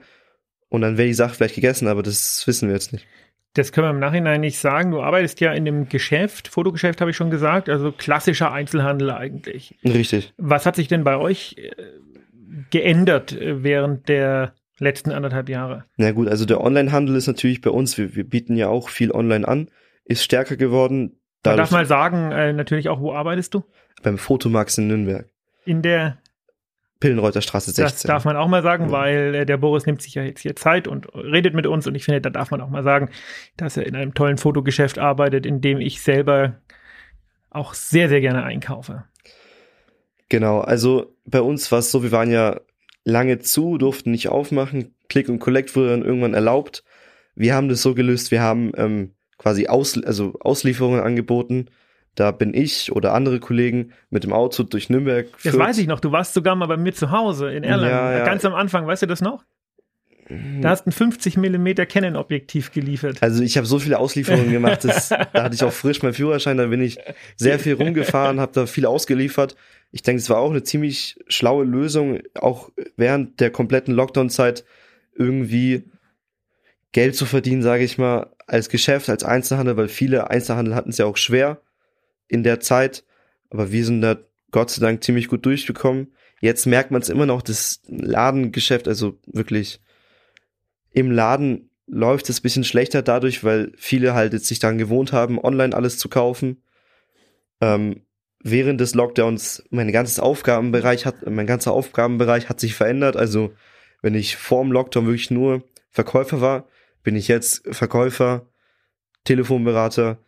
und 0.68 0.80
dann 0.80 0.96
wäre 0.96 1.08
die 1.08 1.14
Sache 1.14 1.34
vielleicht 1.34 1.54
gegessen, 1.54 1.88
aber 1.88 2.02
das 2.02 2.46
wissen 2.46 2.68
wir 2.68 2.74
jetzt 2.74 2.92
nicht. 2.92 3.06
Das 3.54 3.72
können 3.72 3.86
wir 3.86 3.90
im 3.90 3.98
Nachhinein 3.98 4.40
nicht 4.40 4.58
sagen. 4.58 4.92
Du 4.92 5.02
arbeitest 5.02 5.40
ja 5.40 5.52
in 5.52 5.66
dem 5.66 5.88
Geschäft, 5.88 6.48
Fotogeschäft 6.48 7.00
habe 7.00 7.10
ich 7.10 7.16
schon 7.16 7.30
gesagt, 7.30 7.68
also 7.68 7.92
klassischer 7.92 8.50
Einzelhandel 8.50 9.10
eigentlich. 9.10 9.78
Richtig. 9.84 10.32
Was 10.38 10.64
hat 10.64 10.76
sich 10.76 10.88
denn 10.88 11.04
bei 11.04 11.16
euch 11.18 11.56
äh, 11.58 11.70
geändert 12.70 13.32
äh, 13.32 13.62
während 13.62 14.08
der 14.08 14.54
letzten 14.78 15.12
anderthalb 15.12 15.50
Jahre? 15.50 15.84
Na 15.96 16.12
gut, 16.12 16.28
also 16.28 16.46
der 16.46 16.62
Onlinehandel 16.62 17.14
ist 17.16 17.26
natürlich 17.26 17.60
bei 17.60 17.70
uns, 17.70 17.98
wir, 17.98 18.16
wir 18.16 18.24
bieten 18.24 18.56
ja 18.56 18.68
auch 18.68 18.88
viel 18.88 19.12
online 19.12 19.46
an, 19.46 19.68
ist 20.06 20.24
stärker 20.24 20.56
geworden. 20.56 21.20
Man 21.44 21.58
darf 21.58 21.70
mal 21.70 21.86
sagen, 21.86 22.32
äh, 22.32 22.54
natürlich 22.54 22.88
auch, 22.88 23.00
wo 23.00 23.12
arbeitest 23.12 23.52
du? 23.52 23.64
Beim 24.02 24.16
Fotomax 24.16 24.78
in 24.78 24.88
Nürnberg. 24.88 25.26
In 25.66 25.82
der 25.82 26.21
Pillenreuther 27.02 27.42
Straße 27.42 27.72
16. 27.72 27.84
Das 27.84 28.02
darf 28.04 28.24
man 28.24 28.36
auch 28.36 28.46
mal 28.46 28.62
sagen, 28.62 28.84
ja. 28.84 28.92
weil 28.92 29.34
äh, 29.34 29.44
der 29.44 29.56
Boris 29.56 29.86
nimmt 29.86 30.00
sich 30.00 30.14
ja 30.14 30.22
jetzt 30.22 30.40
hier 30.40 30.54
Zeit 30.54 30.86
und 30.86 31.12
redet 31.16 31.52
mit 31.52 31.66
uns 31.66 31.84
und 31.88 31.96
ich 31.96 32.04
finde, 32.04 32.20
da 32.20 32.30
darf 32.30 32.52
man 32.52 32.60
auch 32.60 32.68
mal 32.68 32.84
sagen, 32.84 33.10
dass 33.56 33.76
er 33.76 33.86
in 33.86 33.96
einem 33.96 34.14
tollen 34.14 34.38
Fotogeschäft 34.38 35.00
arbeitet, 35.00 35.44
in 35.44 35.60
dem 35.60 35.80
ich 35.80 36.00
selber 36.00 36.60
auch 37.50 37.74
sehr, 37.74 38.08
sehr 38.08 38.20
gerne 38.20 38.44
einkaufe. 38.44 39.02
Genau, 40.28 40.60
also 40.60 41.12
bei 41.26 41.42
uns 41.42 41.72
war 41.72 41.80
es 41.80 41.90
so, 41.90 42.04
wir 42.04 42.12
waren 42.12 42.30
ja 42.30 42.60
lange 43.02 43.40
zu, 43.40 43.78
durften 43.78 44.12
nicht 44.12 44.28
aufmachen. 44.28 44.94
Click 45.08 45.28
und 45.28 45.40
Collect 45.40 45.74
wurde 45.74 45.90
dann 45.90 46.02
irgendwann 46.02 46.34
erlaubt. 46.34 46.84
Wir 47.34 47.56
haben 47.56 47.68
das 47.68 47.82
so 47.82 47.96
gelöst, 47.96 48.30
wir 48.30 48.42
haben 48.42 48.70
ähm, 48.76 49.10
quasi 49.38 49.66
Aus, 49.66 50.00
also 50.04 50.34
Auslieferungen 50.38 51.00
angeboten 51.00 51.66
da 52.14 52.30
bin 52.30 52.52
ich 52.54 52.92
oder 52.92 53.14
andere 53.14 53.40
Kollegen 53.40 53.92
mit 54.10 54.24
dem 54.24 54.32
Auto 54.32 54.62
durch 54.64 54.90
Nürnberg. 54.90 55.26
Das 55.44 55.56
weiß 55.56 55.78
ich 55.78 55.86
noch. 55.86 56.00
Du 56.00 56.12
warst 56.12 56.34
sogar 56.34 56.54
mal 56.54 56.66
bei 56.66 56.76
mir 56.76 56.92
zu 56.92 57.10
Hause 57.10 57.52
in 57.52 57.64
Erlangen. 57.64 57.94
Ja, 57.94 58.18
ja. 58.18 58.24
Ganz 58.24 58.44
am 58.44 58.54
Anfang, 58.54 58.86
weißt 58.86 59.02
du 59.02 59.06
das 59.06 59.22
noch? 59.22 59.44
Da 60.60 60.70
hast 60.70 60.84
du 60.84 60.90
ein 60.90 60.92
50 60.92 61.36
mm 61.36 61.74
Canon 61.88 62.16
Objektiv 62.16 62.72
geliefert. 62.72 63.18
Also 63.20 63.42
ich 63.42 63.56
habe 63.56 63.66
so 63.66 63.78
viele 63.78 63.98
Auslieferungen 63.98 64.50
gemacht, 64.50 64.84
das, 64.84 65.08
da 65.32 65.42
hatte 65.42 65.54
ich 65.54 65.62
auch 65.64 65.72
frisch 65.72 66.02
meinen 66.02 66.14
Führerschein, 66.14 66.56
da 66.56 66.66
bin 66.66 66.80
ich 66.80 66.98
sehr 67.36 67.58
viel 67.58 67.74
rumgefahren, 67.74 68.40
habe 68.40 68.52
da 68.52 68.66
viel 68.66 68.86
ausgeliefert. 68.86 69.56
Ich 69.90 70.02
denke, 70.02 70.20
es 70.20 70.30
war 70.30 70.38
auch 70.38 70.50
eine 70.50 70.62
ziemlich 70.62 71.18
schlaue 71.28 71.64
Lösung, 71.64 72.20
auch 72.34 72.70
während 72.96 73.40
der 73.40 73.50
kompletten 73.50 73.94
Lockdown-Zeit 73.94 74.64
irgendwie 75.14 75.84
Geld 76.92 77.14
zu 77.14 77.26
verdienen, 77.26 77.62
sage 77.62 77.84
ich 77.84 77.98
mal, 77.98 78.30
als 78.46 78.68
Geschäft, 78.68 79.10
als 79.10 79.24
Einzelhandel, 79.24 79.76
weil 79.76 79.88
viele 79.88 80.30
Einzelhandel 80.30 80.74
hatten 80.74 80.90
es 80.90 80.98
ja 80.98 81.06
auch 81.06 81.16
schwer 81.16 81.60
in 82.32 82.42
der 82.42 82.60
Zeit, 82.60 83.04
aber 83.50 83.70
wir 83.72 83.84
sind 83.84 84.00
da 84.00 84.16
Gott 84.50 84.70
sei 84.70 84.80
Dank 84.80 85.04
ziemlich 85.04 85.28
gut 85.28 85.44
durchgekommen. 85.44 86.12
Jetzt 86.40 86.66
merkt 86.66 86.90
man 86.90 87.02
es 87.02 87.08
immer 87.08 87.26
noch, 87.26 87.42
das 87.42 87.80
Ladengeschäft, 87.86 88.88
also 88.88 89.18
wirklich 89.26 89.80
im 90.90 91.10
Laden 91.10 91.70
läuft 91.86 92.30
es 92.30 92.40
bisschen 92.40 92.64
schlechter 92.64 93.02
dadurch, 93.02 93.44
weil 93.44 93.72
viele 93.76 94.14
halt 94.14 94.32
jetzt 94.32 94.46
sich 94.46 94.58
daran 94.58 94.78
gewohnt 94.78 95.12
haben, 95.12 95.38
online 95.38 95.74
alles 95.76 95.98
zu 95.98 96.08
kaufen. 96.08 96.62
Ähm, 97.60 98.02
während 98.42 98.80
des 98.80 98.94
Lockdowns 98.94 99.64
mein 99.70 99.92
ganzes 99.92 100.18
Aufgabenbereich 100.18 101.06
hat, 101.06 101.26
mein 101.28 101.46
ganzer 101.46 101.72
Aufgabenbereich 101.72 102.48
hat 102.48 102.60
sich 102.60 102.74
verändert. 102.74 103.16
Also 103.16 103.52
wenn 104.00 104.14
ich 104.14 104.36
vor 104.36 104.62
dem 104.62 104.72
Lockdown 104.72 105.06
wirklich 105.06 105.30
nur 105.30 105.64
Verkäufer 105.90 106.40
war, 106.40 106.66
bin 107.02 107.14
ich 107.14 107.28
jetzt 107.28 107.62
Verkäufer, 107.70 108.46
Telefonberater, 109.24 110.18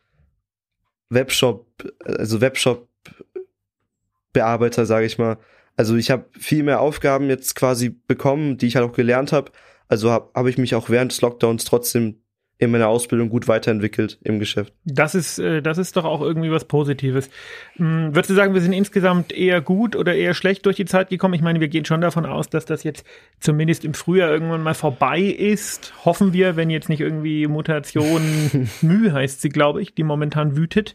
Webshop, 1.14 1.66
also 2.04 2.40
Webshop-Bearbeiter, 2.40 4.86
sage 4.86 5.06
ich 5.06 5.18
mal. 5.18 5.38
Also 5.76 5.96
ich 5.96 6.10
habe 6.10 6.26
viel 6.38 6.62
mehr 6.62 6.80
Aufgaben 6.80 7.28
jetzt 7.28 7.54
quasi 7.54 7.90
bekommen, 7.90 8.58
die 8.58 8.66
ich 8.66 8.76
halt 8.76 8.88
auch 8.88 8.94
gelernt 8.94 9.32
habe. 9.32 9.52
Also 9.88 10.10
habe 10.10 10.30
hab 10.34 10.46
ich 10.46 10.58
mich 10.58 10.74
auch 10.74 10.90
während 10.90 11.12
des 11.12 11.20
Lockdowns 11.20 11.64
trotzdem 11.64 12.23
in 12.58 12.70
meiner 12.70 12.86
Ausbildung 12.88 13.30
gut 13.30 13.48
weiterentwickelt 13.48 14.18
im 14.22 14.38
Geschäft. 14.38 14.72
Das 14.84 15.14
ist, 15.14 15.38
äh, 15.38 15.60
das 15.60 15.76
ist 15.76 15.96
doch 15.96 16.04
auch 16.04 16.20
irgendwie 16.20 16.52
was 16.52 16.66
Positives. 16.66 17.28
Hm, 17.76 18.14
würdest 18.14 18.30
du 18.30 18.34
sagen, 18.34 18.54
wir 18.54 18.60
sind 18.60 18.72
insgesamt 18.72 19.32
eher 19.32 19.60
gut 19.60 19.96
oder 19.96 20.14
eher 20.14 20.34
schlecht 20.34 20.64
durch 20.64 20.76
die 20.76 20.84
Zeit 20.84 21.08
gekommen? 21.08 21.34
Ich 21.34 21.42
meine, 21.42 21.60
wir 21.60 21.68
gehen 21.68 21.84
schon 21.84 22.00
davon 22.00 22.26
aus, 22.26 22.48
dass 22.48 22.64
das 22.64 22.84
jetzt 22.84 23.04
zumindest 23.40 23.84
im 23.84 23.94
Frühjahr 23.94 24.30
irgendwann 24.30 24.62
mal 24.62 24.74
vorbei 24.74 25.20
ist. 25.20 25.92
Hoffen 26.04 26.32
wir, 26.32 26.54
wenn 26.54 26.70
jetzt 26.70 26.88
nicht 26.88 27.00
irgendwie 27.00 27.48
Mutation 27.48 28.22
Mühe 28.82 29.12
heißt 29.12 29.40
sie, 29.40 29.48
glaube 29.48 29.82
ich, 29.82 29.94
die 29.94 30.04
momentan 30.04 30.56
wütet. 30.56 30.94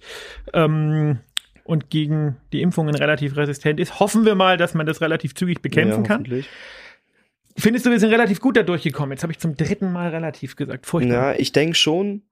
Ähm, 0.54 1.20
und 1.66 1.92
gegen 1.92 2.38
die 2.52 2.64
Impfungen 2.64 2.96
relativ 2.96 3.38
resistent 3.38 3.80
ist. 3.80 4.00
Hoffen 4.00 4.26
wir 4.26 4.34
mal, 4.34 4.58
dass 4.58 4.74
man 4.74 4.88
das 4.88 5.02
relativ 5.02 5.36
zügig 5.36 5.62
bekämpfen 5.62 6.04
ja, 6.04 6.08
kann. 6.08 6.44
Findest 7.60 7.86
du, 7.86 7.92
wir 7.92 8.00
sind 8.00 8.12
relativ 8.12 8.40
gut 8.40 8.58
da 8.58 8.64
durchgekommen? 8.64 9.12
Jetzt 9.12 9.24
habe 9.24 9.34
ich 9.34 9.40
zum 9.40 9.56
dritten 9.56 9.92
Mal 9.92 10.10
relativ 10.10 10.56
gesagt. 10.56 10.86
Furchtbar. 10.86 11.34
Ja, 11.34 11.40
ich 11.40 11.52
denke 11.52 11.76
schon. 11.76 12.24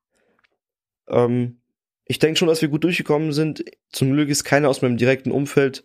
Ähm, 1.08 1.60
ich 2.06 2.20
denke 2.20 2.38
schon, 2.38 2.48
dass 2.48 2.62
wir 2.62 2.70
gut 2.70 2.84
durchgekommen 2.84 3.34
sind. 3.34 3.66
Zum 3.92 4.14
Glück 4.14 4.30
ist 4.30 4.44
keiner 4.44 4.70
aus 4.70 4.82
meinem 4.82 4.98
direkten 4.98 5.32
Umfeld, 5.32 5.84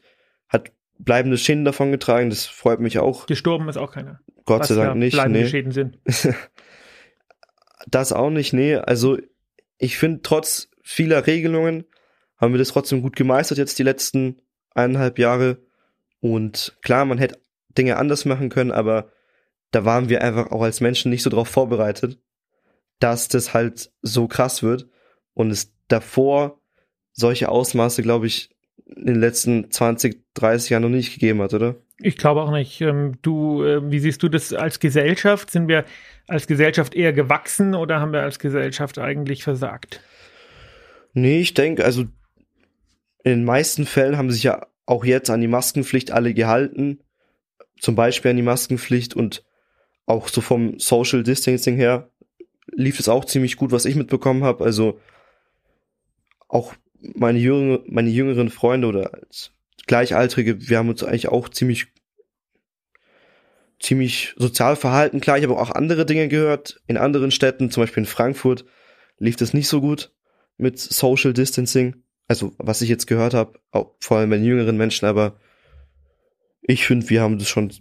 hat 0.49 0.71
bleibende 0.99 1.37
Schäden 1.37 1.65
davon 1.65 1.91
getragen. 1.91 2.31
Das 2.31 2.47
freut 2.47 2.81
mich 2.81 2.99
auch. 2.99 3.27
Gestorben 3.27 3.69
ist 3.69 3.77
auch 3.77 3.93
keiner. 3.93 4.21
Gott 4.45 4.67
sei 4.67 4.77
Dank 4.77 4.97
nicht. 4.97 5.15
Bleibende 5.15 5.41
nee. 5.41 5.49
Schäden 5.49 5.73
sind. 5.73 5.99
das 7.89 8.13
auch 8.13 8.31
nicht, 8.31 8.53
nee. 8.53 8.77
Also 8.77 9.19
ich 9.79 9.99
finde, 9.99 10.21
trotz 10.23 10.71
vieler 10.83 11.27
Regelungen 11.27 11.85
haben 12.37 12.55
wir 12.55 12.59
das 12.59 12.69
trotzdem 12.69 13.03
gut 13.03 13.17
gemeistert 13.17 13.59
jetzt 13.59 13.79
die 13.79 13.85
letzten 13.85 14.41
eineinhalb 14.75 15.19
Jahre. 15.19 15.59
Und 16.21 16.77
klar, 16.83 17.05
man 17.05 17.19
hätte 17.19 17.39
Dinge 17.77 17.97
anders 17.97 18.25
machen 18.25 18.49
können, 18.49 18.71
aber 18.71 19.11
da 19.73 19.85
waren 19.85 20.09
wir 20.09 20.23
einfach 20.23 20.53
auch 20.53 20.63
als 20.63 20.81
Menschen 20.81 21.11
nicht 21.11 21.23
so 21.23 21.31
drauf 21.31 21.49
vorbereitet, 21.49 22.19
dass 23.01 23.29
das 23.29 23.53
halt 23.53 23.91
so 24.03 24.29
krass 24.29 24.63
wird 24.63 24.89
und 25.35 25.51
es 25.51 25.75
davor 25.89 26.61
solche 27.13 27.49
Ausmaße, 27.49 28.03
glaube 28.03 28.27
ich, 28.27 28.51
in 28.87 29.07
den 29.07 29.21
letzten 29.21 29.71
20, 29.71 30.23
30 30.35 30.71
Jahren 30.71 30.83
noch 30.83 30.89
nicht 30.89 31.15
gegeben 31.15 31.41
hat, 31.43 31.55
oder? 31.55 31.77
Ich 31.99 32.17
glaube 32.17 32.43
auch 32.43 32.51
nicht. 32.51 32.81
Ähm, 32.81 33.19
du, 33.23 33.65
äh, 33.65 33.91
wie 33.91 33.99
siehst 33.99 34.23
du 34.23 34.29
das 34.29 34.53
als 34.53 34.81
Gesellschaft? 34.81 35.51
Sind 35.51 35.69
wir 35.69 35.85
als 36.29 36.47
Gesellschaft 36.47 36.95
eher 36.95 37.13
gewachsen 37.13 37.75
oder 37.75 38.01
haben 38.01 38.13
wir 38.13 38.23
als 38.23 38.39
Gesellschaft 38.39 38.99
eigentlich 38.99 39.43
versagt? 39.45 40.01
Nee, 41.15 41.41
ich 41.41 41.55
denke, 41.55 41.85
also 41.85 42.03
in 43.25 43.31
den 43.31 43.45
meisten 43.45 43.87
Fällen 43.87 44.17
haben 44.17 44.31
sich 44.31 44.43
ja 44.43 44.67
auch 44.85 45.05
jetzt 45.05 45.31
an 45.31 45.41
die 45.41 45.49
Maskenpflicht 45.49 46.11
alle 46.11 46.35
gehalten. 46.35 47.01
Zum 47.79 47.95
Beispiel 47.95 48.31
an 48.31 48.37
die 48.37 48.43
Maskenpflicht 48.43 49.15
und 49.15 49.45
auch 50.07 50.29
so 50.29 50.41
vom 50.41 50.79
Social 50.79 51.23
Distancing 51.23 51.77
her 51.77 52.11
lief 52.75 52.99
es 52.99 53.09
auch 53.09 53.25
ziemlich 53.25 53.57
gut, 53.57 53.73
was 53.73 53.85
ich 53.85 53.97
mitbekommen 53.97 54.45
habe. 54.45 54.65
Also 54.65 55.01
auch 56.49 56.75
meine, 57.15 57.39
jüngere, 57.39 57.83
meine 57.87 58.11
jüngeren 58.11 58.51
Freunde 58.51 58.89
oder 58.89 59.11
Gleichaltrige, 59.87 60.69
wir 60.69 60.79
haben 60.79 60.89
uns 60.89 61.03
eigentlich 61.03 61.29
auch 61.29 61.49
ziemlich 61.49 61.89
ziemlich 63.83 64.35
sozial 64.37 64.77
verhalten. 64.77 65.21
Klar, 65.21 65.39
ich 65.39 65.45
habe 65.45 65.59
auch 65.59 65.71
andere 65.71 66.07
Dinge 66.07 66.29
gehört. 66.29 66.81
In 66.87 66.97
anderen 66.97 67.33
Städten, 67.33 67.71
zum 67.71 67.83
Beispiel 67.83 68.03
in 68.03 68.09
Frankfurt, 68.09 68.65
lief 69.19 69.37
das 69.37 69.55
nicht 69.55 69.69
so 69.69 69.81
gut 69.81 70.13
mit 70.57 70.79
Social 70.79 71.33
Distancing. 71.33 71.97
Also, 72.29 72.55
was 72.59 72.81
ich 72.81 72.89
jetzt 72.89 73.09
gehört 73.09 73.35
habe, 73.35 73.59
vor 73.99 74.19
allem 74.19 74.31
bei 74.31 74.37
den 74.37 74.47
jüngeren 74.47 74.77
Menschen, 74.77 75.07
aber 75.07 75.39
ich 76.63 76.87
finde, 76.87 77.11
wir 77.11 77.21
haben 77.21 77.39
das 77.39 77.49
schon 77.49 77.73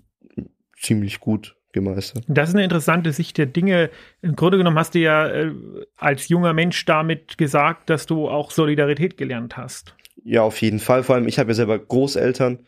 ziemlich 0.75 1.19
gut 1.19 1.55
gemeistert. 1.73 2.23
Das 2.27 2.49
ist 2.49 2.55
eine 2.55 2.63
interessante 2.63 3.12
Sicht 3.12 3.38
der 3.38 3.45
Dinge. 3.45 3.89
Im 4.21 4.36
Grunde 4.36 4.57
genommen 4.57 4.77
hast 4.77 4.95
du 4.95 4.99
ja 4.99 5.27
äh, 5.27 5.51
als 5.97 6.27
junger 6.29 6.53
Mensch 6.53 6.86
damit 6.86 7.38
gesagt, 7.38 7.89
dass 7.89 8.05
du 8.05 8.29
auch 8.29 8.51
Solidarität 8.51 9.17
gelernt 9.17 9.57
hast. 9.57 9.95
Ja, 10.23 10.43
auf 10.43 10.62
jeden 10.62 10.79
Fall. 10.79 11.03
Vor 11.03 11.15
allem, 11.15 11.27
ich 11.27 11.39
habe 11.39 11.51
ja 11.51 11.55
selber 11.55 11.79
Großeltern 11.79 12.60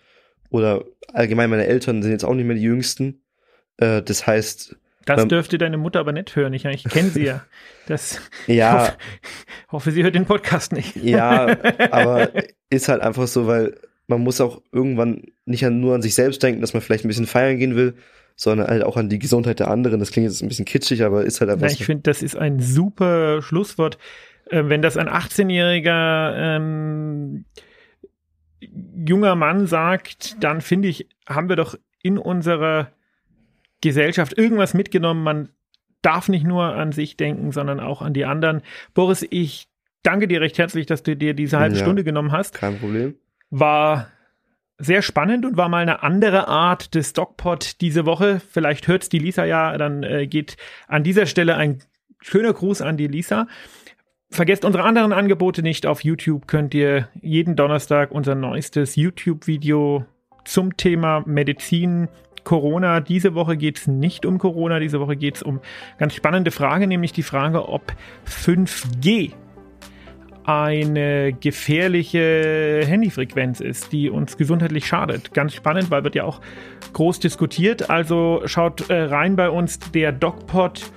oder 0.49 0.85
allgemein 1.13 1.49
meine 1.49 1.65
Eltern 1.65 2.01
sind 2.01 2.11
jetzt 2.11 2.23
auch 2.23 2.33
nicht 2.33 2.45
mehr 2.45 2.55
die 2.55 2.61
jüngsten. 2.61 3.21
Äh, 3.77 4.01
das 4.01 4.25
heißt. 4.25 4.75
Das 5.05 5.21
ähm, 5.21 5.29
dürfte 5.29 5.57
deine 5.57 5.77
Mutter 5.77 5.99
aber 5.99 6.13
nicht 6.13 6.35
hören. 6.35 6.53
Ich, 6.53 6.65
ich 6.65 6.83
kenne 6.85 7.09
sie 7.09 7.25
ja. 7.25 7.43
Das, 7.87 8.21
ja. 8.47 8.79
Hoffe, 8.79 8.97
hoffe, 9.71 9.91
sie 9.91 10.03
hört 10.03 10.15
den 10.15 10.25
Podcast 10.25 10.71
nicht. 10.71 10.95
Ja, 10.95 11.57
aber 11.91 12.31
ist 12.69 12.87
halt 12.87 13.01
einfach 13.01 13.27
so, 13.27 13.47
weil 13.47 13.75
man 14.07 14.21
muss 14.21 14.41
auch 14.41 14.61
irgendwann 14.71 15.23
nicht 15.45 15.63
nur 15.63 15.95
an 15.95 16.01
sich 16.01 16.15
selbst 16.15 16.41
denken, 16.43 16.61
dass 16.61 16.73
man 16.73 16.81
vielleicht 16.81 17.05
ein 17.05 17.09
bisschen 17.09 17.27
feiern 17.27 17.57
gehen 17.57 17.75
will, 17.75 17.95
sondern 18.35 18.67
halt 18.67 18.83
auch 18.83 18.97
an 18.97 19.09
die 19.09 19.19
Gesundheit 19.19 19.59
der 19.59 19.69
anderen. 19.69 19.99
Das 19.99 20.11
klingt 20.11 20.29
jetzt 20.29 20.41
ein 20.41 20.47
bisschen 20.47 20.65
kitschig, 20.65 21.03
aber 21.03 21.23
ist 21.23 21.41
halt 21.41 21.51
einfach. 21.51 21.67
Ja, 21.67 21.73
ich 21.73 21.85
finde, 21.85 22.03
das 22.03 22.21
ist 22.21 22.35
ein 22.35 22.59
super 22.59 23.41
Schlusswort. 23.41 23.97
Äh, 24.49 24.63
wenn 24.65 24.81
das 24.81 24.97
ein 24.97 25.07
18-jähriger 25.07 26.33
ähm, 26.35 27.45
junger 29.05 29.35
Mann 29.35 29.67
sagt, 29.67 30.43
dann 30.43 30.61
finde 30.61 30.87
ich, 30.87 31.07
haben 31.27 31.49
wir 31.49 31.55
doch 31.55 31.75
in 32.01 32.17
unserer 32.17 32.91
Gesellschaft 33.81 34.37
irgendwas 34.37 34.73
mitgenommen. 34.73 35.23
Man 35.23 35.49
darf 36.01 36.29
nicht 36.29 36.45
nur 36.45 36.75
an 36.75 36.91
sich 36.91 37.17
denken, 37.17 37.51
sondern 37.51 37.79
auch 37.79 38.01
an 38.01 38.13
die 38.13 38.25
anderen. 38.25 38.61
Boris, 38.93 39.25
ich 39.29 39.67
danke 40.03 40.27
dir 40.27 40.41
recht 40.41 40.57
herzlich, 40.57 40.85
dass 40.85 41.03
du 41.03 41.15
dir 41.15 41.33
diese 41.33 41.59
halbe 41.59 41.75
ja, 41.75 41.81
Stunde 41.81 42.03
genommen 42.03 42.31
hast. 42.31 42.55
Kein 42.55 42.77
Problem. 42.77 43.15
War 43.49 44.07
sehr 44.83 45.01
spannend 45.01 45.45
und 45.45 45.57
war 45.57 45.69
mal 45.69 45.81
eine 45.81 46.03
andere 46.03 46.47
Art 46.47 46.93
des 46.95 47.13
Dogpot 47.13 47.81
diese 47.81 48.05
Woche. 48.05 48.41
Vielleicht 48.51 48.87
hört's 48.87 49.09
die 49.09 49.19
Lisa 49.19 49.45
ja, 49.45 49.77
dann 49.77 50.03
äh, 50.03 50.27
geht 50.27 50.57
an 50.87 51.03
dieser 51.03 51.25
Stelle 51.25 51.55
ein 51.55 51.79
schöner 52.19 52.53
Gruß 52.53 52.81
an 52.81 52.97
die 52.97 53.07
Lisa. 53.07 53.47
Vergesst 54.29 54.65
unsere 54.65 54.83
anderen 54.83 55.13
Angebote 55.13 55.61
nicht. 55.61 55.85
Auf 55.85 56.03
YouTube 56.03 56.47
könnt 56.47 56.73
ihr 56.73 57.07
jeden 57.21 57.55
Donnerstag 57.55 58.11
unser 58.11 58.35
neuestes 58.35 58.95
YouTube-Video 58.95 60.05
zum 60.43 60.75
Thema 60.75 61.23
Medizin, 61.25 62.09
Corona. 62.43 62.99
Diese 62.99 63.35
Woche 63.35 63.57
geht's 63.57 63.87
nicht 63.87 64.25
um 64.25 64.39
Corona, 64.39 64.79
diese 64.79 64.99
Woche 64.99 65.15
geht's 65.15 65.43
um 65.43 65.61
ganz 65.97 66.15
spannende 66.15 66.51
Frage, 66.51 66.87
nämlich 66.87 67.13
die 67.13 67.23
Frage, 67.23 67.69
ob 67.69 67.93
5G 68.27 69.33
eine 70.45 71.33
gefährliche 71.33 72.83
Handyfrequenz 72.85 73.59
ist, 73.59 73.91
die 73.91 74.09
uns 74.09 74.37
gesundheitlich 74.37 74.85
schadet. 74.85 75.33
Ganz 75.33 75.53
spannend, 75.53 75.91
weil 75.91 76.03
wird 76.03 76.15
ja 76.15 76.23
auch 76.23 76.41
groß 76.93 77.19
diskutiert. 77.19 77.89
Also 77.89 78.41
schaut 78.45 78.89
äh, 78.89 79.03
rein 79.03 79.35
bei 79.35 79.49
uns 79.49 79.79
der 79.79 80.11
DocPod 80.11 80.91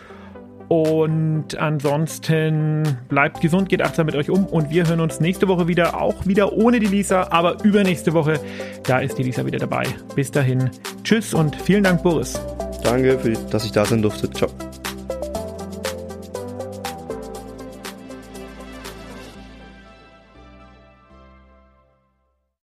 und 0.68 1.56
ansonsten 1.56 2.98
bleibt 3.08 3.40
gesund, 3.40 3.68
geht 3.68 3.82
achtsam 3.82 4.06
mit 4.06 4.16
euch 4.16 4.30
um 4.30 4.46
und 4.46 4.70
wir 4.70 4.86
hören 4.86 5.00
uns 5.00 5.20
nächste 5.20 5.46
Woche 5.46 5.68
wieder, 5.68 6.00
auch 6.00 6.26
wieder 6.26 6.52
ohne 6.54 6.80
die 6.80 6.86
Lisa, 6.86 7.28
aber 7.30 7.62
übernächste 7.62 8.12
Woche, 8.14 8.40
da 8.82 8.98
ist 8.98 9.16
die 9.16 9.22
Lisa 9.22 9.46
wieder 9.46 9.58
dabei. 9.58 9.84
Bis 10.16 10.30
dahin, 10.30 10.70
tschüss 11.04 11.34
und 11.34 11.54
vielen 11.54 11.84
Dank, 11.84 12.02
Boris. 12.02 12.40
Danke, 12.82 13.16
dass 13.50 13.64
ich 13.64 13.72
da 13.72 13.84
sein 13.84 14.02
durfte. 14.02 14.28
Ciao. 14.30 14.50